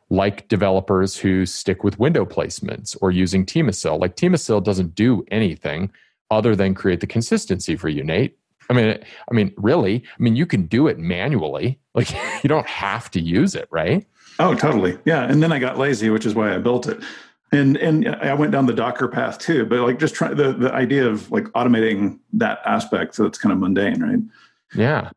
[0.10, 4.00] like developers who stick with window placements or using Teamocil.
[4.00, 5.92] Like Teamocil doesn't do anything
[6.32, 8.38] other than create the consistency for you, Nate.
[8.70, 8.98] I mean,
[9.30, 11.80] I mean, really, I mean, you can do it manually.
[11.96, 12.12] Like
[12.44, 14.06] you don't have to use it, right?
[14.38, 14.98] Oh, totally.
[15.06, 15.24] Yeah.
[15.24, 17.02] And then I got lazy, which is why I built it.
[17.54, 20.74] And and I went down the Docker path too, but like just try the the
[20.74, 24.20] idea of like automating that aspect so it's kind of mundane, right?
[24.76, 25.10] Yeah.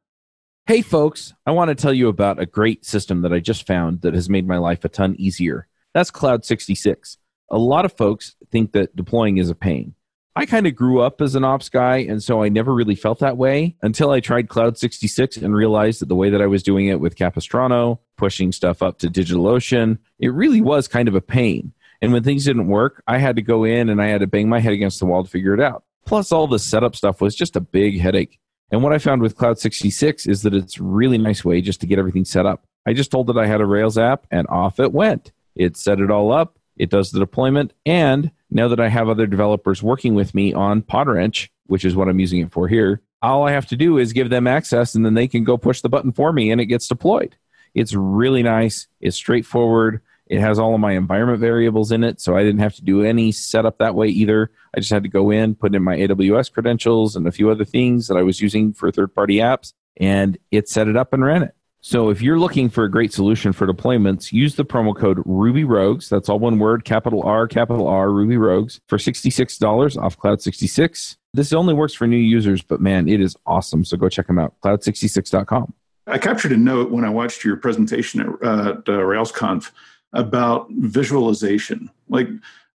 [0.68, 4.02] Hey, folks, I want to tell you about a great system that I just found
[4.02, 5.66] that has made my life a ton easier.
[5.94, 7.16] That's Cloud 66.
[7.50, 9.94] A lot of folks think that deploying is a pain.
[10.36, 13.20] I kind of grew up as an ops guy, and so I never really felt
[13.20, 16.62] that way until I tried Cloud 66 and realized that the way that I was
[16.62, 21.22] doing it with Capistrano, pushing stuff up to DigitalOcean, it really was kind of a
[21.22, 21.72] pain.
[22.02, 24.50] And when things didn't work, I had to go in and I had to bang
[24.50, 25.84] my head against the wall to figure it out.
[26.04, 28.38] Plus, all the setup stuff was just a big headache.
[28.70, 31.80] And what I found with Cloud 66 is that it's a really nice way just
[31.80, 32.64] to get everything set up.
[32.86, 35.32] I just told it I had a Rails app, and off it went.
[35.54, 39.26] It set it all up, it does the deployment, and now that I have other
[39.26, 43.46] developers working with me on Podwrench, which is what I'm using it for here, all
[43.46, 45.88] I have to do is give them access and then they can go push the
[45.88, 47.36] button for me and it gets deployed.
[47.74, 48.86] It's really nice.
[49.00, 50.00] It's straightforward.
[50.28, 53.02] It has all of my environment variables in it, so I didn't have to do
[53.02, 54.50] any setup that way either.
[54.76, 57.64] I just had to go in, put in my AWS credentials and a few other
[57.64, 61.24] things that I was using for third party apps, and it set it up and
[61.24, 61.54] ran it.
[61.80, 65.64] So if you're looking for a great solution for deployments, use the promo code Ruby
[65.64, 66.08] Rogues.
[66.08, 71.16] That's all one word, capital R, capital R, Ruby Rogues for $66 off Cloud 66.
[71.34, 73.84] This only works for new users, but man, it is awesome.
[73.84, 75.72] So go check them out, cloud66.com.
[76.08, 79.70] I captured a note when I watched your presentation at, uh, at uh, RailsConf
[80.12, 81.90] about visualization.
[82.08, 82.28] Like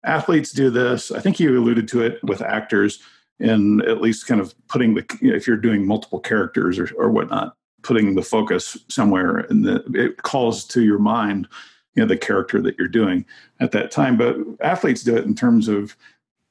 [0.04, 1.12] athletes do this.
[1.12, 3.00] I think you alluded to it with actors
[3.40, 7.56] and at least kind of putting the, if you're doing multiple characters or, or whatnot
[7.84, 11.48] putting the focus somewhere and it calls to your mind
[11.96, 13.26] you know the character that you're doing
[13.60, 15.96] at that time but athletes do it in terms of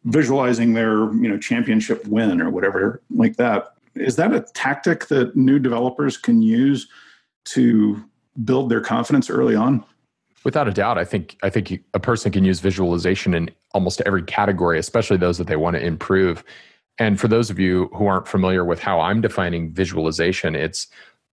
[0.04, 5.34] visualizing their you know championship win or whatever like that is that a tactic that
[5.34, 6.86] new developers can use
[7.44, 8.02] to
[8.44, 9.84] build their confidence early on
[10.44, 14.22] without a doubt i think i think a person can use visualization in almost every
[14.22, 16.44] category especially those that they want to improve
[16.98, 20.88] and for those of you who aren't familiar with how i'm defining visualization it's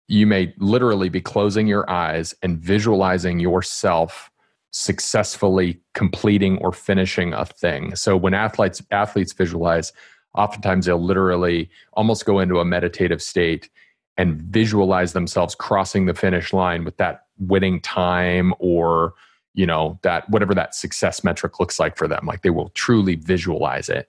[0.09, 4.31] you may literally be closing your eyes and visualizing yourself
[4.71, 7.95] successfully completing or finishing a thing.
[7.95, 9.93] So when athletes athletes visualize,
[10.35, 13.69] oftentimes they'll literally almost go into a meditative state
[14.17, 19.13] and visualize themselves crossing the finish line with that winning time or
[19.53, 23.15] you know that whatever that success metric looks like for them like they will truly
[23.15, 24.07] visualize it.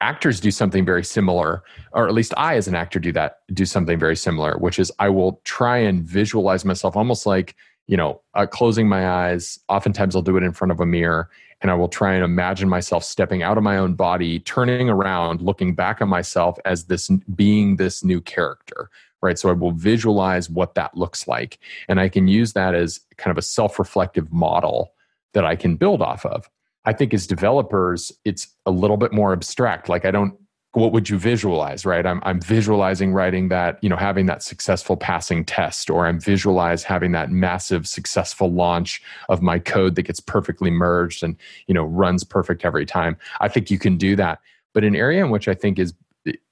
[0.00, 1.62] Actors do something very similar
[1.92, 4.90] or at least i as an actor do that do something very similar which is
[4.98, 7.54] i will try and visualize myself almost like
[7.86, 11.30] you know uh, closing my eyes oftentimes i'll do it in front of a mirror
[11.60, 15.40] and i will try and imagine myself stepping out of my own body turning around
[15.40, 18.90] looking back at myself as this being this new character
[19.22, 19.38] right?
[19.38, 21.58] So i will visualize what that looks like
[21.88, 24.92] and i can use that as kind of a self-reflective model
[25.34, 26.48] that i can build off of.
[26.84, 29.88] I think as developers, it's a little bit more abstract.
[29.88, 30.34] Like I don't
[30.74, 32.06] what would you visualize right?
[32.06, 36.82] I'm i'm visualizing writing that you know having that successful passing test or i'm visualize
[36.82, 41.84] having that massive successful launch of my code that gets perfectly merged and you know
[41.84, 43.16] runs perfect every time.
[43.40, 44.40] I think you can do that.
[44.72, 45.92] But an area in which i think is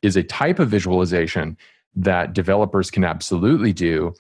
[0.03, 1.57] is a type of visualization
[1.95, 4.15] that developers can absolutely do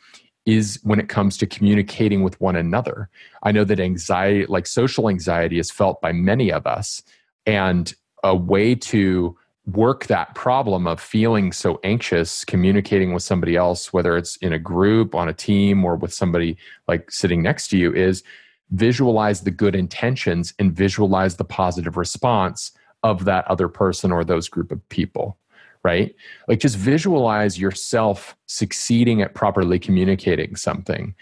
[0.47, 3.09] is when it comes to communicating with one another.
[3.43, 7.03] I know that anxiety, like social anxiety, is felt by many of us.
[7.47, 7.93] And
[8.25, 14.16] a way to work that problem of feeling so anxious communicating with somebody else, whether
[14.16, 16.57] it's in a group, on a team, or with somebody
[16.89, 18.23] like sitting next to you, is
[18.71, 24.49] visualize the good intentions and visualize the positive response of that other person or those
[24.49, 25.37] group of people
[25.83, 26.14] right?
[26.49, 31.14] Like just visualize yourself succeeding at properly communicating something.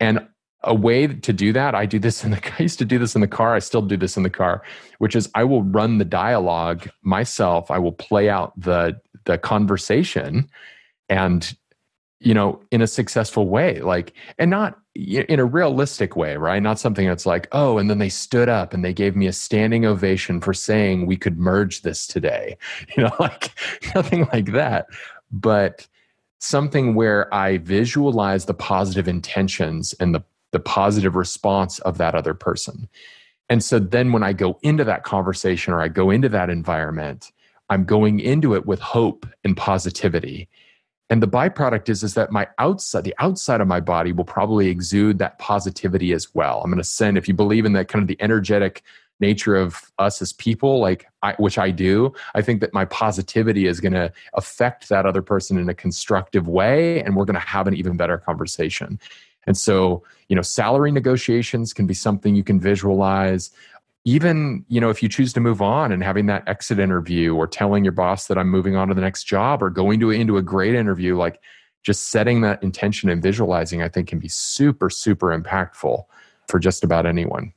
[0.00, 0.26] And
[0.64, 3.14] a way to do that, I do this in the I used to do this
[3.14, 4.62] in the car, I still do this in the car,
[4.98, 10.48] which is I will run the dialogue myself, I will play out the the conversation
[11.08, 11.56] and
[12.18, 16.62] you know in a successful way like and not in a realistic way right?
[16.62, 19.32] Not something that's like oh and then they stood up and they gave me a
[19.32, 22.56] standing ovation for saying we could merge this today.
[22.96, 23.52] You know like
[23.94, 24.86] nothing like that.
[25.30, 25.86] But
[26.42, 32.34] something where i visualize the positive intentions and the the positive response of that other
[32.34, 32.86] person.
[33.48, 37.30] And so then when i go into that conversation or i go into that environment
[37.70, 40.48] i'm going into it with hope and positivity
[41.12, 44.68] and the byproduct is is that my outside the outside of my body will probably
[44.68, 48.02] exude that positivity as well i'm going to send if you believe in that kind
[48.02, 48.82] of the energetic
[49.22, 53.66] nature of us as people, like I, which I do, I think that my positivity
[53.66, 57.40] is going to affect that other person in a constructive way, and we're going to
[57.40, 59.00] have an even better conversation.
[59.46, 63.50] And so, you know, salary negotiations can be something you can visualize.
[64.04, 67.46] Even, you know, if you choose to move on and having that exit interview or
[67.46, 70.36] telling your boss that I'm moving on to the next job or going to into
[70.38, 71.40] a great interview, like
[71.84, 76.04] just setting that intention and visualizing, I think can be super, super impactful
[76.48, 77.52] for just about anyone.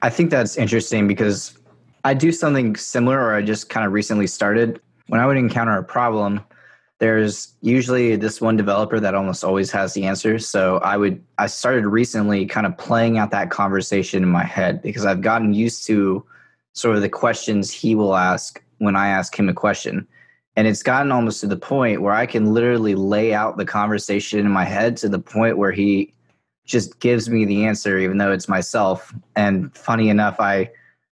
[0.00, 1.58] I think that's interesting because
[2.04, 4.80] I do something similar, or I just kind of recently started.
[5.08, 6.40] When I would encounter a problem,
[7.02, 10.38] there's usually this one developer that almost always has the answer.
[10.38, 14.80] So I would, I started recently kind of playing out that conversation in my head
[14.80, 16.24] because I've gotten used to
[16.74, 20.06] sort of the questions he will ask when I ask him a question.
[20.54, 24.38] And it's gotten almost to the point where I can literally lay out the conversation
[24.38, 26.14] in my head to the point where he
[26.66, 30.70] just gives me the answer even though it's myself and funny enough i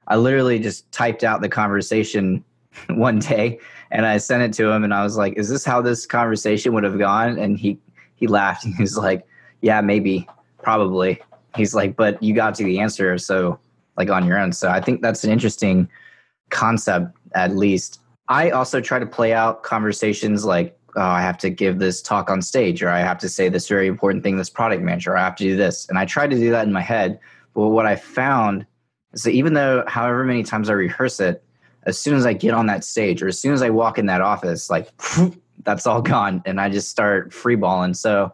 [0.08, 2.44] i literally just typed out the conversation
[2.90, 3.60] one day
[3.92, 6.74] and i sent it to him and i was like is this how this conversation
[6.74, 7.78] would have gone and he
[8.16, 9.26] he laughed and he's like
[9.62, 10.28] yeah maybe
[10.62, 11.22] probably
[11.56, 13.60] he's like but you got to the answer so
[13.98, 15.88] like on your own so i think that's an interesting
[16.50, 21.50] concept at least i also try to play out conversations like oh, I have to
[21.50, 24.50] give this talk on stage, or I have to say this very important thing, this
[24.50, 25.88] product manager, or I have to do this.
[25.88, 27.20] And I tried to do that in my head.
[27.54, 28.66] But what I found
[29.14, 31.44] is that even though, however many times I rehearse it,
[31.84, 34.06] as soon as I get on that stage, or as soon as I walk in
[34.08, 34.92] that office, like
[35.64, 37.96] that's all gone, and I just start freeballing.
[37.96, 38.34] So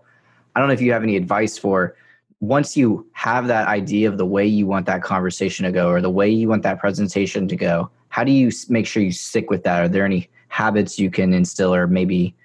[0.56, 1.96] I don't know if you have any advice for
[2.42, 6.02] once you have that idea of the way you want that conversation to go, or
[6.02, 7.90] the way you want that presentation to go.
[8.10, 9.82] How do you make sure you stick with that?
[9.82, 12.36] Are there any habits you can instill, or maybe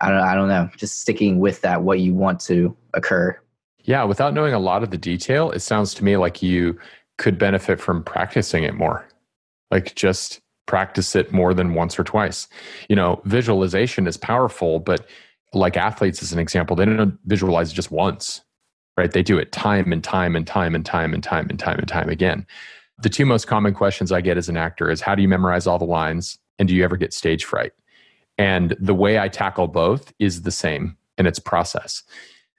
[0.00, 3.38] I don't I don't know, just sticking with that what you want to occur.
[3.84, 6.78] Yeah, without knowing a lot of the detail, it sounds to me like you
[7.18, 9.06] could benefit from practicing it more.
[9.70, 12.48] Like just practice it more than once or twice.
[12.88, 15.06] You know, visualization is powerful, but
[15.52, 18.42] like athletes as an example, they don't visualize just once.
[18.96, 19.10] Right?
[19.10, 21.88] They do it time and time and time and time and time and time and
[21.88, 22.46] time again.
[23.02, 25.66] The two most common questions I get as an actor is how do you memorize
[25.66, 27.72] all the lines and do you ever get stage fright?
[28.36, 32.02] And the way I tackle both is the same in its process.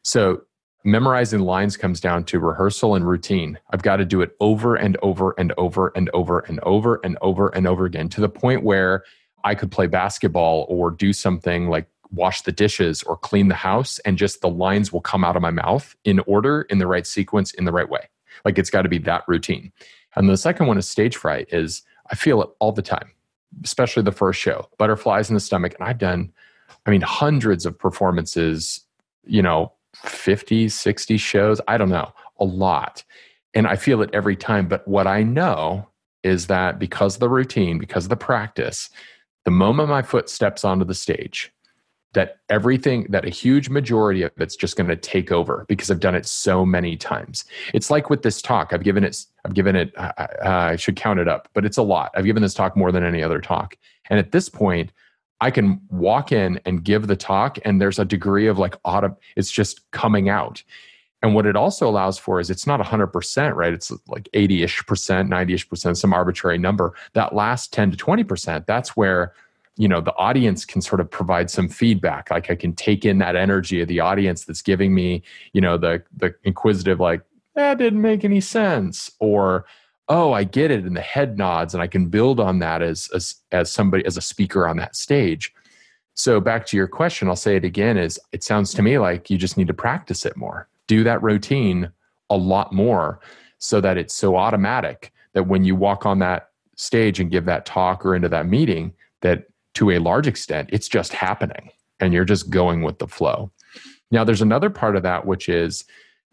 [0.03, 0.41] So
[0.83, 3.59] memorizing lines comes down to rehearsal and routine.
[3.71, 7.17] I've got to do it over and over and over and over and over and
[7.21, 9.03] over and over again to the point where
[9.43, 13.99] I could play basketball or do something like wash the dishes or clean the house
[13.99, 17.07] and just the lines will come out of my mouth in order, in the right
[17.07, 18.09] sequence, in the right way.
[18.43, 19.71] Like it's got to be that routine.
[20.15, 23.11] And the second one is stage fright is I feel it all the time
[23.63, 25.75] especially the first show, butterflies in the stomach.
[25.79, 26.31] And I've done,
[26.85, 28.81] I mean, hundreds of performances,
[29.25, 29.73] you know,
[30.03, 31.61] 50, 60 shows.
[31.67, 33.03] I don't know, a lot.
[33.53, 34.67] And I feel it every time.
[34.67, 35.87] But what I know
[36.23, 38.89] is that because of the routine, because of the practice,
[39.45, 41.51] the moment my foot steps onto the stage,
[42.13, 46.01] that everything that a huge majority of it's just going to take over because I've
[46.01, 47.45] done it so many times.
[47.73, 51.29] It's like with this talk, I've given it, I've given it, I should count it
[51.29, 52.11] up, but it's a lot.
[52.15, 53.77] I've given this talk more than any other talk.
[54.09, 54.91] And at this point,
[55.41, 59.17] I can walk in and give the talk, and there's a degree of like auto,
[59.35, 60.63] it's just coming out.
[61.23, 63.73] And what it also allows for is it's not 100%, right?
[63.73, 66.93] It's like 80 ish percent, 90 ish percent, some arbitrary number.
[67.13, 69.33] That last 10 to 20%, that's where
[69.77, 73.19] you know the audience can sort of provide some feedback like i can take in
[73.19, 75.23] that energy of the audience that's giving me
[75.53, 77.21] you know the the inquisitive like
[77.55, 79.65] that didn't make any sense or
[80.11, 83.09] oh i get it and the head nods and i can build on that as
[83.15, 85.53] as as somebody as a speaker on that stage
[86.13, 89.29] so back to your question i'll say it again is it sounds to me like
[89.29, 91.91] you just need to practice it more do that routine
[92.29, 93.19] a lot more
[93.57, 97.65] so that it's so automatic that when you walk on that stage and give that
[97.65, 99.45] talk or into that meeting that
[99.75, 103.51] to a large extent, it's just happening and you're just going with the flow.
[104.09, 105.85] Now, there's another part of that, which is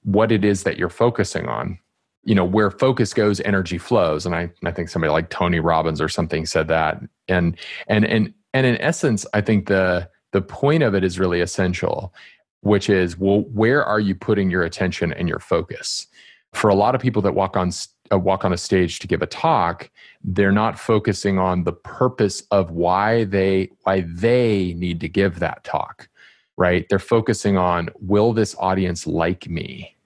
[0.02, 1.78] what it is that you're focusing on.
[2.24, 4.26] You know, where focus goes, energy flows.
[4.26, 7.00] And I, I think somebody like Tony Robbins or something said that.
[7.28, 7.56] And
[7.86, 12.12] and and and in essence, I think the the point of it is really essential,
[12.60, 16.06] which is well, where are you putting your attention and your focus?
[16.52, 17.70] For a lot of people that walk on
[18.12, 19.90] uh, walk on a stage to give a talk,
[20.24, 25.62] they're not focusing on the purpose of why they why they need to give that
[25.64, 26.08] talk
[26.56, 29.96] right they're focusing on will this audience like me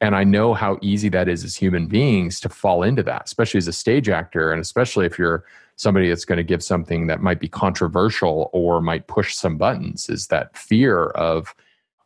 [0.00, 3.58] and i know how easy that is as human beings to fall into that especially
[3.58, 5.44] as a stage actor and especially if you're
[5.76, 10.10] somebody that's going to give something that might be controversial or might push some buttons
[10.10, 11.54] is that fear of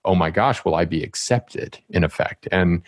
[0.04, 2.46] oh my gosh will i be accepted in effect.
[2.52, 2.82] And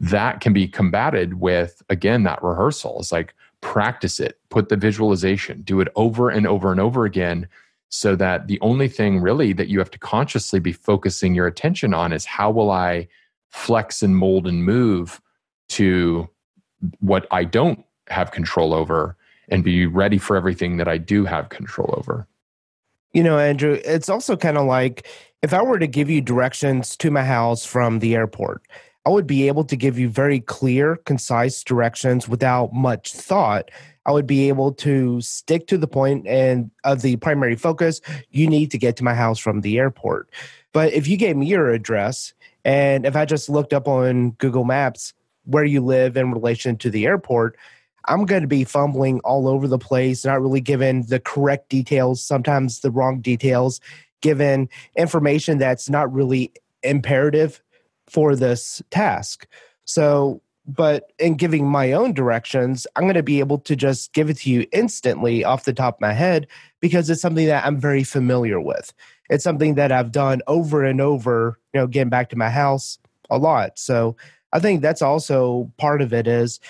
[0.00, 2.98] that can be combated with again that rehearsal.
[2.98, 7.46] It's like practice it, put the visualization, do it over and over and over again
[7.88, 11.94] so that the only thing really that you have to consciously be focusing your attention
[11.94, 13.06] on is how will I
[13.52, 15.20] flex and mold and move
[15.68, 16.28] to
[17.00, 19.16] what I don't have control over
[19.48, 22.26] and be ready for everything that I do have control over.
[23.12, 25.06] You know, Andrew, it's also kind of like
[25.42, 28.62] if I were to give you directions to my house from the airport,
[29.04, 33.70] I would be able to give you very clear, concise directions without much thought.
[34.06, 38.00] I would be able to stick to the point and of the primary focus.
[38.30, 40.30] You need to get to my house from the airport.
[40.72, 42.32] But if you gave me your address
[42.64, 46.90] and if I just looked up on Google Maps where you live in relation to
[46.90, 47.56] the airport,
[48.06, 52.22] I'm going to be fumbling all over the place, not really given the correct details,
[52.22, 53.80] sometimes the wrong details,
[54.20, 56.52] given information that's not really
[56.82, 57.62] imperative
[58.08, 59.46] for this task.
[59.84, 64.30] So, but in giving my own directions, I'm going to be able to just give
[64.30, 66.46] it to you instantly off the top of my head
[66.80, 68.92] because it's something that I'm very familiar with.
[69.32, 72.98] It's something that I've done over and over, you know, getting back to my house
[73.30, 73.78] a lot.
[73.78, 74.16] So,
[74.52, 76.60] I think that's also part of it is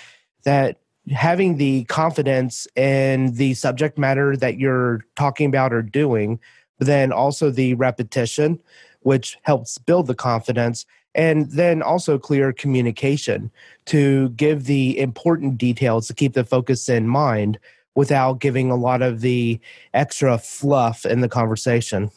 [0.45, 0.77] that
[1.11, 6.39] having the confidence in the subject matter that you're talking about or doing,
[6.77, 8.61] but then also the repetition,
[9.01, 13.51] which helps build the confidence, and then also clear communication
[13.85, 17.59] to give the important details to keep the focus in mind
[17.95, 19.59] without giving a lot of the
[19.93, 22.09] extra fluff in the conversation.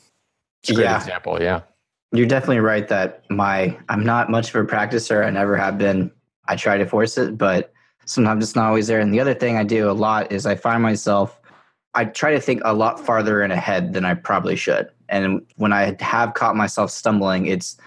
[0.75, 0.97] Great yeah.
[0.97, 1.63] example, yeah.
[2.13, 5.27] You're definitely right that my I'm not much of a practicer.
[5.27, 6.11] I never have been.
[6.49, 7.73] I try to force it, but
[8.05, 9.01] sometimes it's not always there.
[9.01, 11.41] And the other thing I do a lot is I find myself
[11.97, 14.91] I try to think a lot farther in ahead than I probably should.
[15.09, 17.79] And when I have caught myself stumbling, it's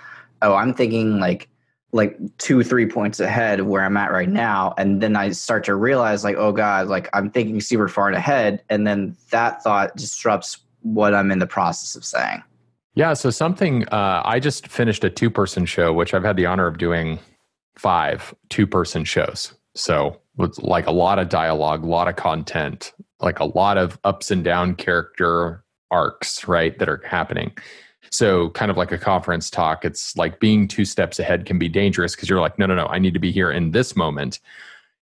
[0.42, 1.48] oh, I'm thinking like
[1.92, 5.64] like two three points ahead of where I'm at right now, and then I start
[5.66, 9.96] to realize like oh god, like I'm thinking super far ahead, and then that thought
[9.96, 12.42] disrupts what I'm in the process of saying.
[13.00, 16.46] Yeah, so something uh, I just finished a two person show, which I've had the
[16.46, 17.18] honor of doing
[17.78, 19.54] five two person shows.
[19.74, 22.92] So with like a lot of dialogue, a lot of content,
[23.22, 27.54] like a lot of ups and down character arcs, right, that are happening.
[28.12, 31.70] So, kind of like a conference talk, it's like being two steps ahead can be
[31.70, 34.42] dangerous because you're like, no, no, no, I need to be here in this moment.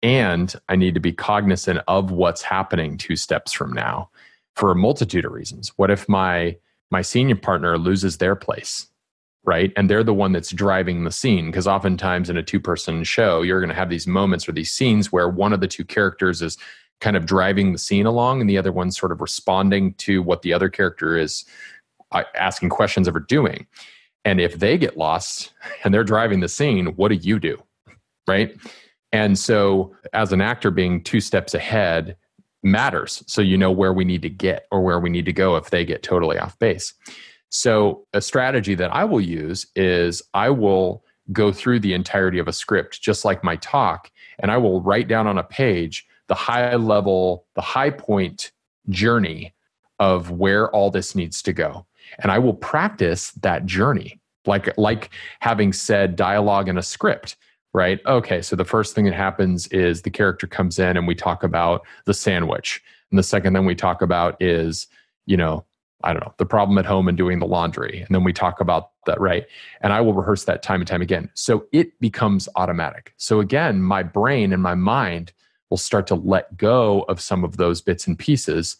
[0.03, 4.11] And I need to be cognizant of what's happening two steps from now
[4.57, 5.69] for a multitude of reasons.
[5.77, 6.57] What if my
[6.91, 8.89] my senior partner loses their place
[9.47, 9.73] right?
[9.77, 13.43] And they're the one that's driving the scene because oftentimes in a two person show
[13.43, 16.43] you're going to have these moments or these scenes where one of the two characters
[16.43, 16.59] is
[17.01, 20.43] kind of driving the scene along and the other one's sort of responding to what
[20.43, 21.45] the other character is
[22.11, 23.67] uh, asking questions of or doing.
[24.25, 25.53] And if they get lost
[25.85, 27.63] and they're driving the scene what do you do
[28.29, 28.57] right?
[29.13, 32.17] And so as an actor being two steps ahead
[32.67, 33.23] matters.
[33.27, 35.71] So you know where we need to get or where we need to go if
[35.71, 36.93] they get totally off base.
[37.49, 42.49] So a strategy that I will use is I will go through the entirety of
[42.49, 46.35] a script, just like my talk, and I will write down on a page the
[46.35, 48.51] high level, the high point
[48.89, 49.55] journey
[49.99, 51.87] of where all this needs to go.
[52.19, 55.11] And I will practice that journey, like, like
[55.41, 57.37] having said dialogue in a script
[57.77, 58.01] right?
[58.07, 61.45] Okay, so the first thing that happens is the character comes in and we talk
[61.45, 62.83] about the sandwich.
[63.11, 64.87] And the second thing we talk about is,
[65.27, 65.63] you know,
[66.03, 68.01] I don't know, the problem at home and doing the laundry.
[68.01, 69.45] And then we talk about that, right?
[69.83, 71.29] And I will rehearse that time and time again.
[71.35, 73.13] So it becomes automatic.
[73.19, 75.35] So again, my brain and my mind
[75.69, 78.79] will start to let go of some of those bits and pieces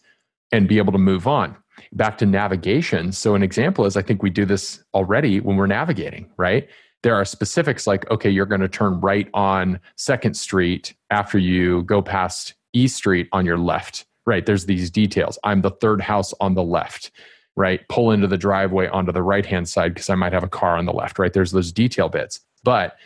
[0.51, 1.55] and be able to move on.
[1.91, 3.11] Back to navigation.
[3.11, 6.67] So, an example is I think we do this already when we're navigating, right?
[7.07, 11.83] There are specifics like okay you're going to turn right on second street after you
[11.83, 14.45] go past e street on your left right?
[14.45, 15.39] There's these details.
[15.45, 17.11] I'm the third house on the left
[17.55, 17.79] right?
[17.87, 20.75] Pull into the driveway onto the right hand side because i might have a car
[20.75, 21.31] on the left right?
[21.31, 22.41] There's those detail bits.
[22.65, 22.97] But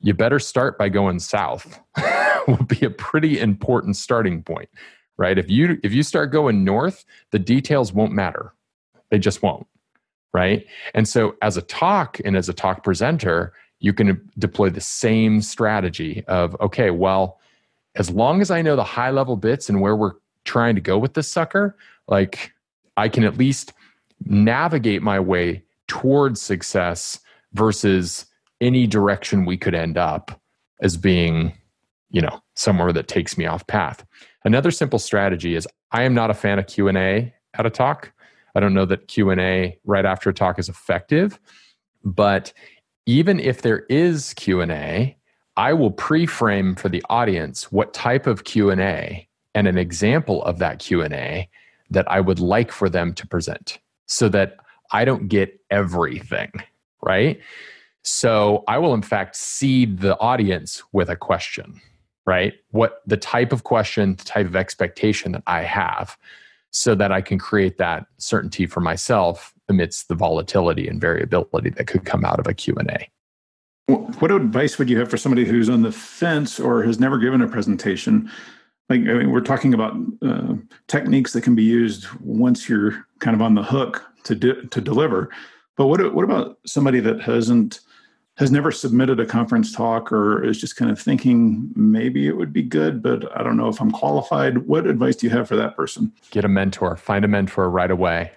[0.00, 1.80] you better start by going south
[2.46, 4.68] will be a pretty important starting point
[5.16, 5.38] right?
[5.38, 8.52] If you if you start going north the details won't matter.
[9.10, 9.66] They just won't
[10.36, 10.66] right?
[10.92, 15.40] And so, as a talk and as a talk presenter, you can deploy the same
[15.40, 17.40] strategy of, okay, well,
[17.94, 20.12] as long as I know the high level bits and where we're
[20.44, 21.74] trying to go with this sucker,
[22.06, 22.52] like
[22.98, 23.72] I can at least
[24.26, 27.18] navigate my way towards success
[27.54, 28.26] versus
[28.60, 30.38] any direction we could end up
[30.82, 31.54] as being,
[32.10, 34.04] you know, somewhere that takes me off path.
[34.44, 38.12] Another simple strategy is I am not a fan of Q&A at a talk.
[38.56, 41.38] I don't know that Q&A right after a talk is effective,
[42.02, 42.54] but
[43.04, 45.14] even if there is Q&A,
[45.58, 50.78] I will pre-frame for the audience what type of Q&A and an example of that
[50.78, 51.50] Q&A
[51.90, 54.56] that I would like for them to present so that
[54.90, 56.50] I don't get everything,
[57.02, 57.38] right?
[58.04, 61.78] So I will in fact seed the audience with a question,
[62.24, 62.54] right?
[62.70, 66.16] What the type of question, the type of expectation that I have
[66.70, 71.86] so that I can create that certainty for myself amidst the volatility and variability that
[71.86, 73.10] could come out of a Q&A.
[73.88, 77.40] What advice would you have for somebody who's on the fence or has never given
[77.40, 78.30] a presentation?
[78.88, 80.54] Like, I mean, we're talking about uh,
[80.88, 85.30] techniques that can be used once you're kind of on the hook to to deliver.
[85.76, 87.80] But what what about somebody that hasn't
[88.36, 92.52] has never submitted a conference talk or is just kind of thinking maybe it would
[92.52, 94.58] be good, but I don't know if I'm qualified?
[94.58, 96.12] What advice do you have for that person?
[96.30, 96.96] Get a mentor.
[96.96, 98.32] Find a mentor right away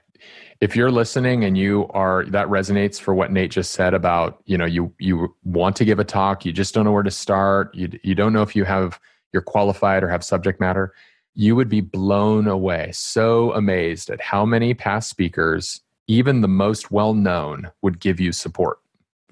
[0.61, 4.57] if you're listening and you are that resonates for what Nate just said about you
[4.57, 7.73] know you you want to give a talk you just don't know where to start
[7.73, 8.99] you you don't know if you have
[9.31, 10.93] you're qualified or have subject matter
[11.35, 16.91] you would be blown away so amazed at how many past speakers even the most
[16.91, 18.79] well known would give you support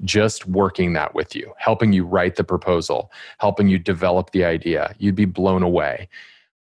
[0.03, 4.93] just working that with you helping you write the proposal helping you develop the idea
[4.99, 6.07] you'd be blown away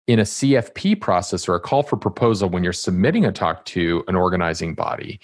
[0.07, 4.03] in a CFP process or a call for proposal, when you're submitting a talk to
[4.07, 5.19] an organizing body,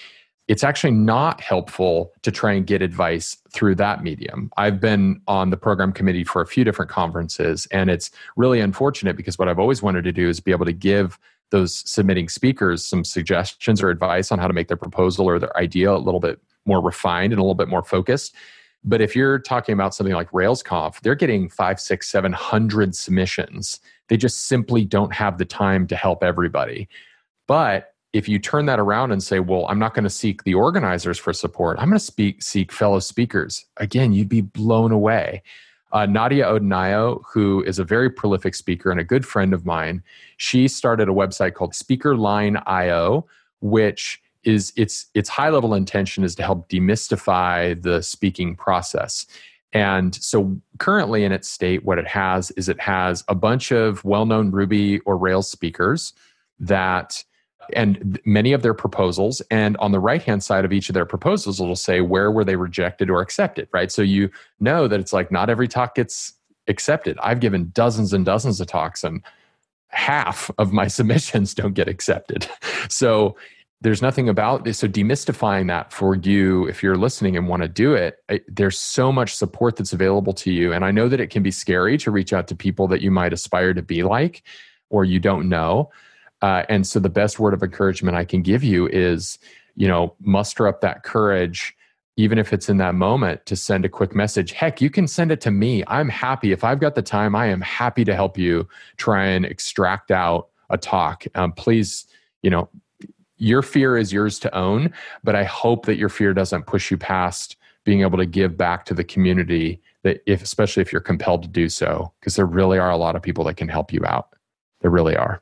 [0.47, 4.49] it's actually not helpful to try and get advice through that medium.
[4.57, 9.15] I've been on the program committee for a few different conferences, and it's really unfortunate
[9.15, 11.19] because what I've always wanted to do is be able to give
[11.51, 15.55] those submitting speakers some suggestions or advice on how to make their proposal or their
[15.57, 18.35] idea a little bit more refined and a little bit more focused.
[18.83, 23.79] But if you're talking about something like RailsConf, they're getting five, six, seven hundred submissions
[24.09, 26.89] they just simply don't have the time to help everybody.
[27.47, 30.55] But if you turn that around and say, well, I'm not going to seek the
[30.55, 35.43] organizers for support, I'm going to speak, seek fellow speakers, again, you'd be blown away.
[35.91, 40.03] Uh, Nadia Odunayo, who is a very prolific speaker and a good friend of mine,
[40.37, 43.25] she started a website called SpeakerLine.io,
[43.61, 49.25] which is its its high level intention is to help demystify the speaking process.
[49.71, 54.03] And so currently in its state, what it has is it has a bunch of
[54.03, 56.13] well known Ruby or Rails speakers
[56.59, 57.23] that
[57.73, 59.41] and many of their proposals.
[59.51, 62.43] And on the right hand side of each of their proposals it'll say where were
[62.43, 63.91] they rejected or accepted right?
[63.91, 66.33] So you know that it's like not every talk gets
[66.67, 67.17] accepted.
[67.21, 69.23] I've given dozens and dozens of talks and
[69.89, 72.47] half of my submissions don't get accepted.
[72.89, 73.35] So
[73.81, 74.79] there's nothing about this.
[74.79, 78.17] So demystifying that for you, if you're listening and want to do it,
[78.47, 80.73] there's so much support that's available to you.
[80.73, 83.09] And I know that it can be scary to reach out to people that you
[83.09, 84.43] might aspire to be like,
[84.89, 85.91] or you don't know.
[86.41, 89.39] Uh, and so the best word of encouragement I can give you is,
[89.75, 91.73] you know, muster up that courage,
[92.17, 94.51] even if it's in that moment, to send a quick message.
[94.51, 95.83] Heck, you can send it to me.
[95.87, 97.33] I'm happy if I've got the time.
[97.33, 98.67] I am happy to help you
[98.97, 101.23] try and extract out a talk.
[101.35, 102.05] Um, please,
[102.41, 102.69] you know,
[103.39, 106.97] your fear is yours to own, but I hope that your fear doesn't push you
[106.97, 111.43] past being able to give back to the community that if especially if you're compelled
[111.43, 114.01] to do so because there really are a lot of people that can help you
[114.05, 114.35] out.
[114.81, 115.41] There really are.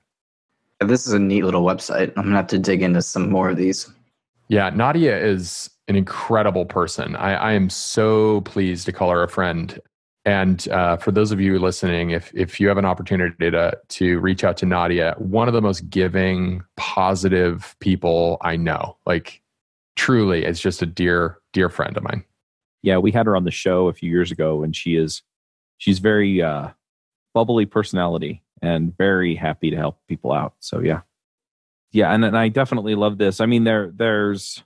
[0.79, 2.09] This is a neat little website.
[2.09, 3.91] I'm going to have to dig into some more of these.
[4.47, 7.15] Yeah, Nadia is an incredible person.
[7.15, 9.79] I, I am so pleased to call her a friend.
[10.27, 14.19] And uh, for those of you listening, if if you have an opportunity to to
[14.19, 19.41] reach out to Nadia, one of the most giving, positive people I know, like
[19.95, 22.25] truly, is just a dear, dear friend of mine.
[22.83, 25.21] Yeah, we had her on the show a few years ago, and she is
[25.77, 26.71] she's very uh,
[27.33, 30.55] bubbly personality and very happy to help people out.
[30.59, 31.03] So yeah,
[31.93, 33.39] yeah, and, and I definitely love this.
[33.39, 34.61] I mean, there there's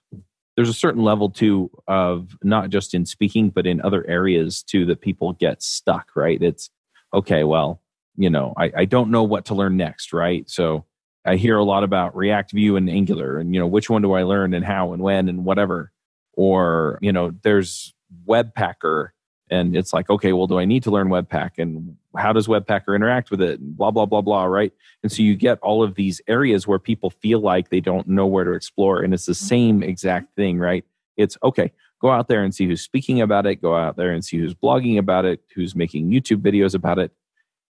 [0.62, 4.86] there's a certain level too of not just in speaking but in other areas too
[4.86, 6.40] that people get stuck right?
[6.40, 6.70] It's
[7.16, 7.82] okay well
[8.16, 10.48] you know I, I don't know what to learn next right?
[10.48, 10.86] So
[11.26, 14.14] i hear a lot about react Vue and angular and you know which one do
[14.14, 15.92] i learn and how and when and whatever.
[16.34, 17.96] Or you know there's
[18.28, 19.10] webpacker
[19.50, 22.96] and it's like okay well do i need to learn webpack and how does webpacker
[22.96, 23.60] interact with it?
[23.60, 24.74] And blah blah blah blah right?
[25.04, 28.28] And so you get all of these areas where people feel like they don't know
[28.28, 30.86] where to explore and it's the same exact thing right?
[31.18, 34.26] It's okay go out there and see who's speaking about it go out there and
[34.26, 37.12] see who's blogging about it who's making youtube videos about it.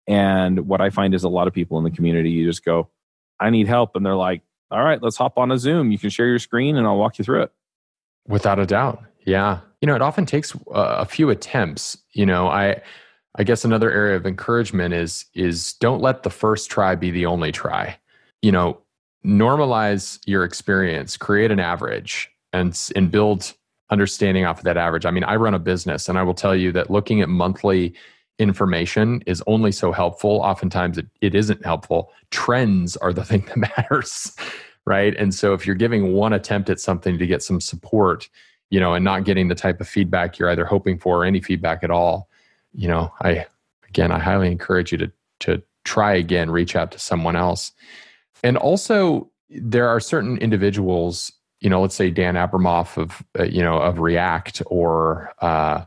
[0.07, 2.89] And what i find is a lot of people in the community you just go
[3.39, 5.91] i need help and they're like all right let's hop on a zoom.
[5.91, 7.51] You can share your screen and i'll walk you through it.
[8.27, 9.03] Without a doubt.
[9.25, 9.59] Yeah.
[9.81, 12.47] You know it often takes uh, a few attempts you know?
[12.47, 12.81] I
[13.35, 17.25] i guess another area of encouragement is is don't let the first try be the
[17.25, 17.97] only try
[18.41, 18.79] you know
[19.25, 23.53] normalize your experience create an average and and build
[23.89, 26.55] understanding off of that average i mean i run a business and i will tell
[26.55, 27.93] you that looking at monthly
[28.41, 30.41] information is only so helpful.
[30.41, 32.11] Oftentimes it, it isn't helpful.
[32.31, 34.35] Trends are the thing that matters,
[34.85, 35.15] right?
[35.15, 38.27] And so if you're giving one attempt at something to get some support,
[38.69, 41.39] you know, and not getting the type of feedback you're either hoping for or any
[41.39, 42.29] feedback at all,
[42.73, 43.47] you know, I
[43.87, 45.11] again I highly encourage you to
[45.41, 47.71] to try again, reach out to someone else.
[48.43, 53.61] And also there are certain individuals, you know, let's say Dan Abramov of uh, you
[53.61, 55.85] know of React or uh,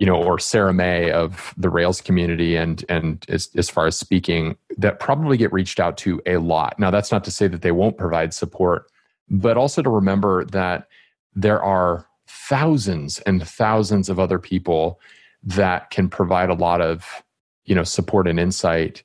[0.00, 3.96] you know, or Sarah Mei of the Rails community, and and as as far as
[3.96, 6.78] speaking, that probably get reached out to a lot.
[6.78, 8.86] Now, that's not to say that they won't provide support,
[9.30, 10.88] but also to remember that
[11.34, 15.00] there are thousands and thousands of other people
[15.44, 17.22] that can provide a lot of
[17.64, 19.02] you know support and insight.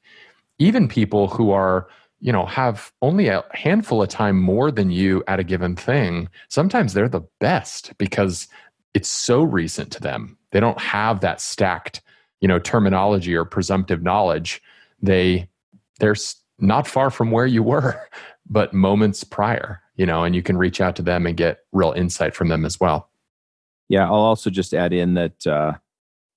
[0.58, 1.88] Even people who are
[2.20, 6.28] you know have only a handful of time more than you at a given thing
[6.50, 8.48] sometimes they're the best because
[8.94, 10.38] it's so recent to them.
[10.52, 12.02] They don't have that stacked
[12.42, 14.62] you know terminology or presumptive knowledge.
[15.02, 15.50] They
[16.00, 16.16] they're
[16.60, 18.08] not far from where you were
[18.52, 21.92] but moments prior you know and you can reach out to them and get real
[21.92, 23.10] insight from them as well.
[23.90, 25.74] Yeah i'll also just add in that uh,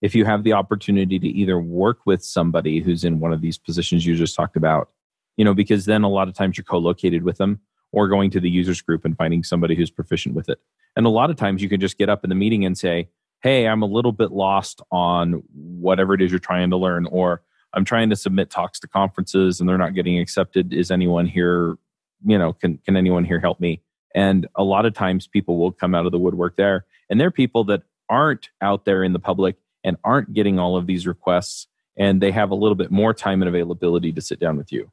[0.03, 3.57] if you have the opportunity to either work with somebody who's in one of these
[3.57, 4.91] positions you just talked about
[5.37, 7.61] you know because then a lot of times you're co-located with them
[7.93, 10.59] or going to the users group and finding somebody who's proficient with it
[10.97, 13.09] and a lot of times you can just get up in the meeting and say
[13.43, 17.43] hey, I'm a little bit lost on whatever it is you're trying to learn, or
[17.75, 20.73] I'm trying to submit talks to conferences and they're not getting accepted.
[20.73, 21.77] Is anyone here,
[22.25, 23.83] you know, can, can anyone here help me?
[24.15, 26.85] And a lot of times people will come out of the woodwork there.
[27.11, 30.87] And they're people that aren't out there in the public and aren't getting all of
[30.87, 31.67] these requests.
[31.97, 34.91] And they have a little bit more time and availability to sit down with you.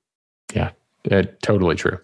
[0.54, 0.72] Yeah,
[1.10, 2.00] yeah totally true.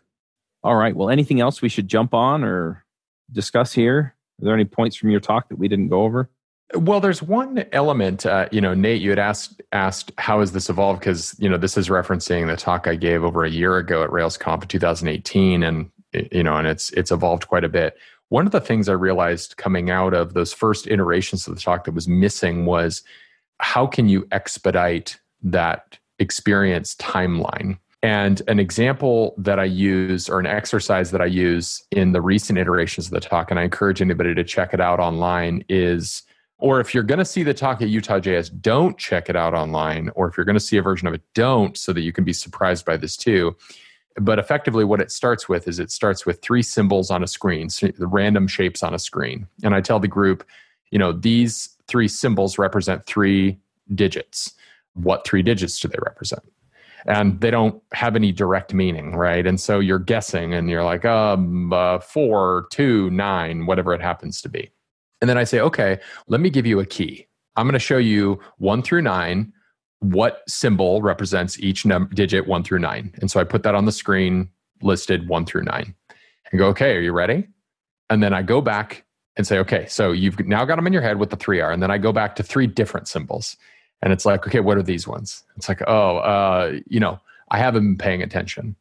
[0.64, 0.96] All right.
[0.96, 2.86] Well, anything else we should jump on or
[3.32, 4.16] discuss here?
[4.42, 6.30] Are there any points from your talk that we didn't go over?
[6.74, 8.26] Well, there's one element.
[8.26, 11.58] Uh, you know, Nate, you had asked asked how has this evolved because you know
[11.58, 15.62] this is referencing the talk I gave over a year ago at RailsConf in 2018,
[15.62, 15.92] and
[16.32, 17.98] you know, and it's it's evolved quite a bit.
[18.30, 21.86] One of the things I realized coming out of those first iterations of the talk
[21.86, 23.04] that was missing was
[23.60, 30.46] how can you expedite that experience timeline and an example that I use, or an
[30.46, 34.36] exercise that I use in the recent iterations of the talk, and I encourage anybody
[34.36, 36.22] to check it out online, is
[36.60, 39.56] or if you're going to see the talk at Utah JS, don't check it out
[39.56, 40.10] online.
[40.16, 42.24] Or if you're going to see a version of it, don't, so that you can
[42.24, 43.56] be surprised by this too.
[44.18, 47.68] But effectively, what it starts with is it starts with three symbols on a screen,
[47.82, 49.48] the random shapes on a screen.
[49.64, 50.46] And I tell the group,
[50.92, 53.60] you know, these three symbols represent three
[53.94, 54.54] digits.
[54.94, 56.44] What three digits do they represent?
[57.06, 59.46] and they don't have any direct meaning, right?
[59.46, 64.42] And so you're guessing, and you're like, um, uh, four, two, nine, whatever it happens
[64.42, 64.72] to be.
[65.22, 67.28] And then I say, okay, let me give you a key.
[67.56, 69.54] I'm going to show you one through nine,
[70.12, 73.14] what symbol represents each num- digit one through nine.
[73.22, 74.50] And so I put that on the screen,
[74.82, 75.96] listed one through nine,
[76.52, 77.48] and go, okay, are you ready?
[78.10, 79.04] And then I go back
[79.38, 81.72] and say, okay, so you've now got them in your head what the three are.
[81.72, 83.58] And then I go back to three different symbols.
[84.02, 85.44] And it's like, okay, what are these ones?
[85.58, 88.76] It's like, oh, uh, you know, I haven't been paying attention.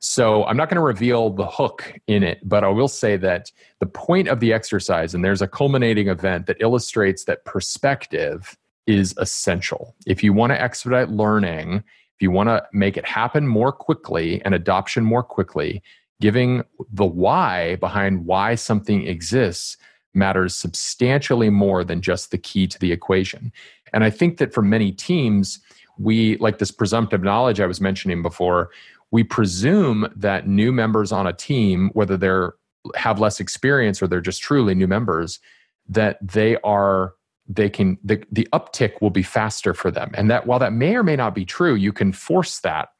[0.00, 3.50] So I'm not going to reveal the hook in it, but I will say that
[3.80, 8.56] the point of the exercise, and there's a culminating event that illustrates that perspective
[8.88, 9.94] is essential.
[10.06, 11.84] If you want to expedite learning,
[12.16, 15.82] if you want to make it happen more quickly and adoption more quickly,
[16.20, 19.76] giving the why behind why something exists
[20.14, 23.52] matters substantially more than just the key to the equation.
[23.92, 25.60] And I think that for many teams,
[25.98, 28.70] we like this presumptive knowledge I was mentioning before,
[29.10, 32.54] we presume that new members on a team, whether they're
[32.96, 35.40] have less experience or they're just truly new members,
[35.88, 37.12] that they are
[37.48, 40.10] they can the, the uptick will be faster for them.
[40.14, 42.90] And that while that may or may not be true, you can force that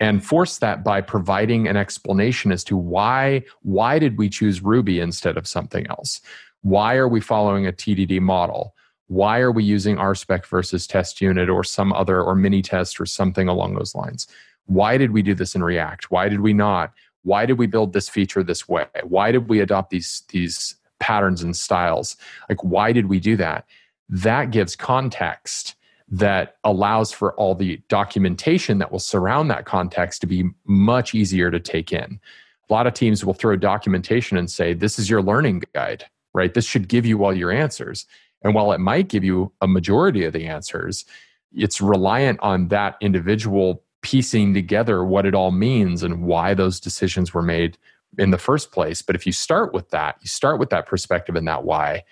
[0.00, 4.98] and force that by providing an explanation as to why why did we choose ruby
[4.98, 6.20] instead of something else
[6.62, 8.74] why are we following a tdd model
[9.06, 13.06] why are we using rspec versus test unit or some other or mini test or
[13.06, 14.26] something along those lines
[14.66, 16.10] why did we do this in React?
[16.10, 16.92] Why did we not?
[17.22, 18.86] Why did we build this feature this way?
[19.02, 22.16] Why did we adopt these, these patterns and styles?
[22.48, 23.66] Like, why did we do that?
[24.08, 25.74] That gives context
[26.08, 31.50] that allows for all the documentation that will surround that context to be much easier
[31.50, 32.20] to take in.
[32.68, 36.52] A lot of teams will throw documentation and say, This is your learning guide, right?
[36.52, 38.06] This should give you all your answers.
[38.42, 41.04] And while it might give you a majority of the answers,
[41.52, 47.32] it's reliant on that individual piecing together what it all means and why those decisions
[47.32, 47.78] were made
[48.18, 49.00] in the first place.
[49.00, 52.04] But if you start with that, you start with that perspective and that why,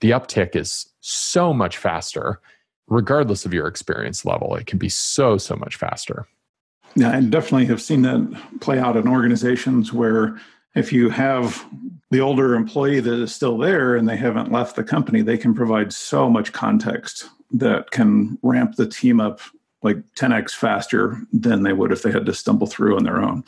[0.00, 2.40] the uptick is so much faster
[2.88, 4.56] regardless of your experience level.
[4.56, 6.26] It can be so, so much faster.
[6.96, 10.38] Yeah, I definitely have seen that play out in organizations where
[10.74, 11.64] if you have
[12.10, 15.54] the older employee that is still there and they haven't left the company, they can
[15.54, 19.40] provide so much context that can ramp the team up
[19.82, 23.44] like 10x faster than they would if they had to stumble through on their own.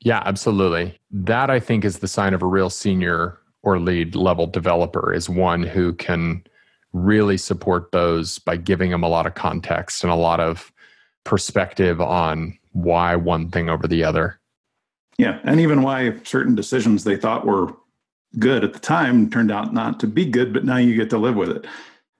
[0.00, 0.98] Yeah, absolutely.
[1.10, 5.28] That I think is the sign of a real senior or lead level developer is
[5.28, 6.42] one who can
[6.92, 10.72] really support those by giving them a lot of context and a lot of
[11.24, 14.40] perspective on why one thing over the other.
[15.18, 17.74] Yeah, and even why certain decisions they thought were
[18.38, 21.18] good at the time turned out not to be good, but now you get to
[21.18, 21.66] live with it.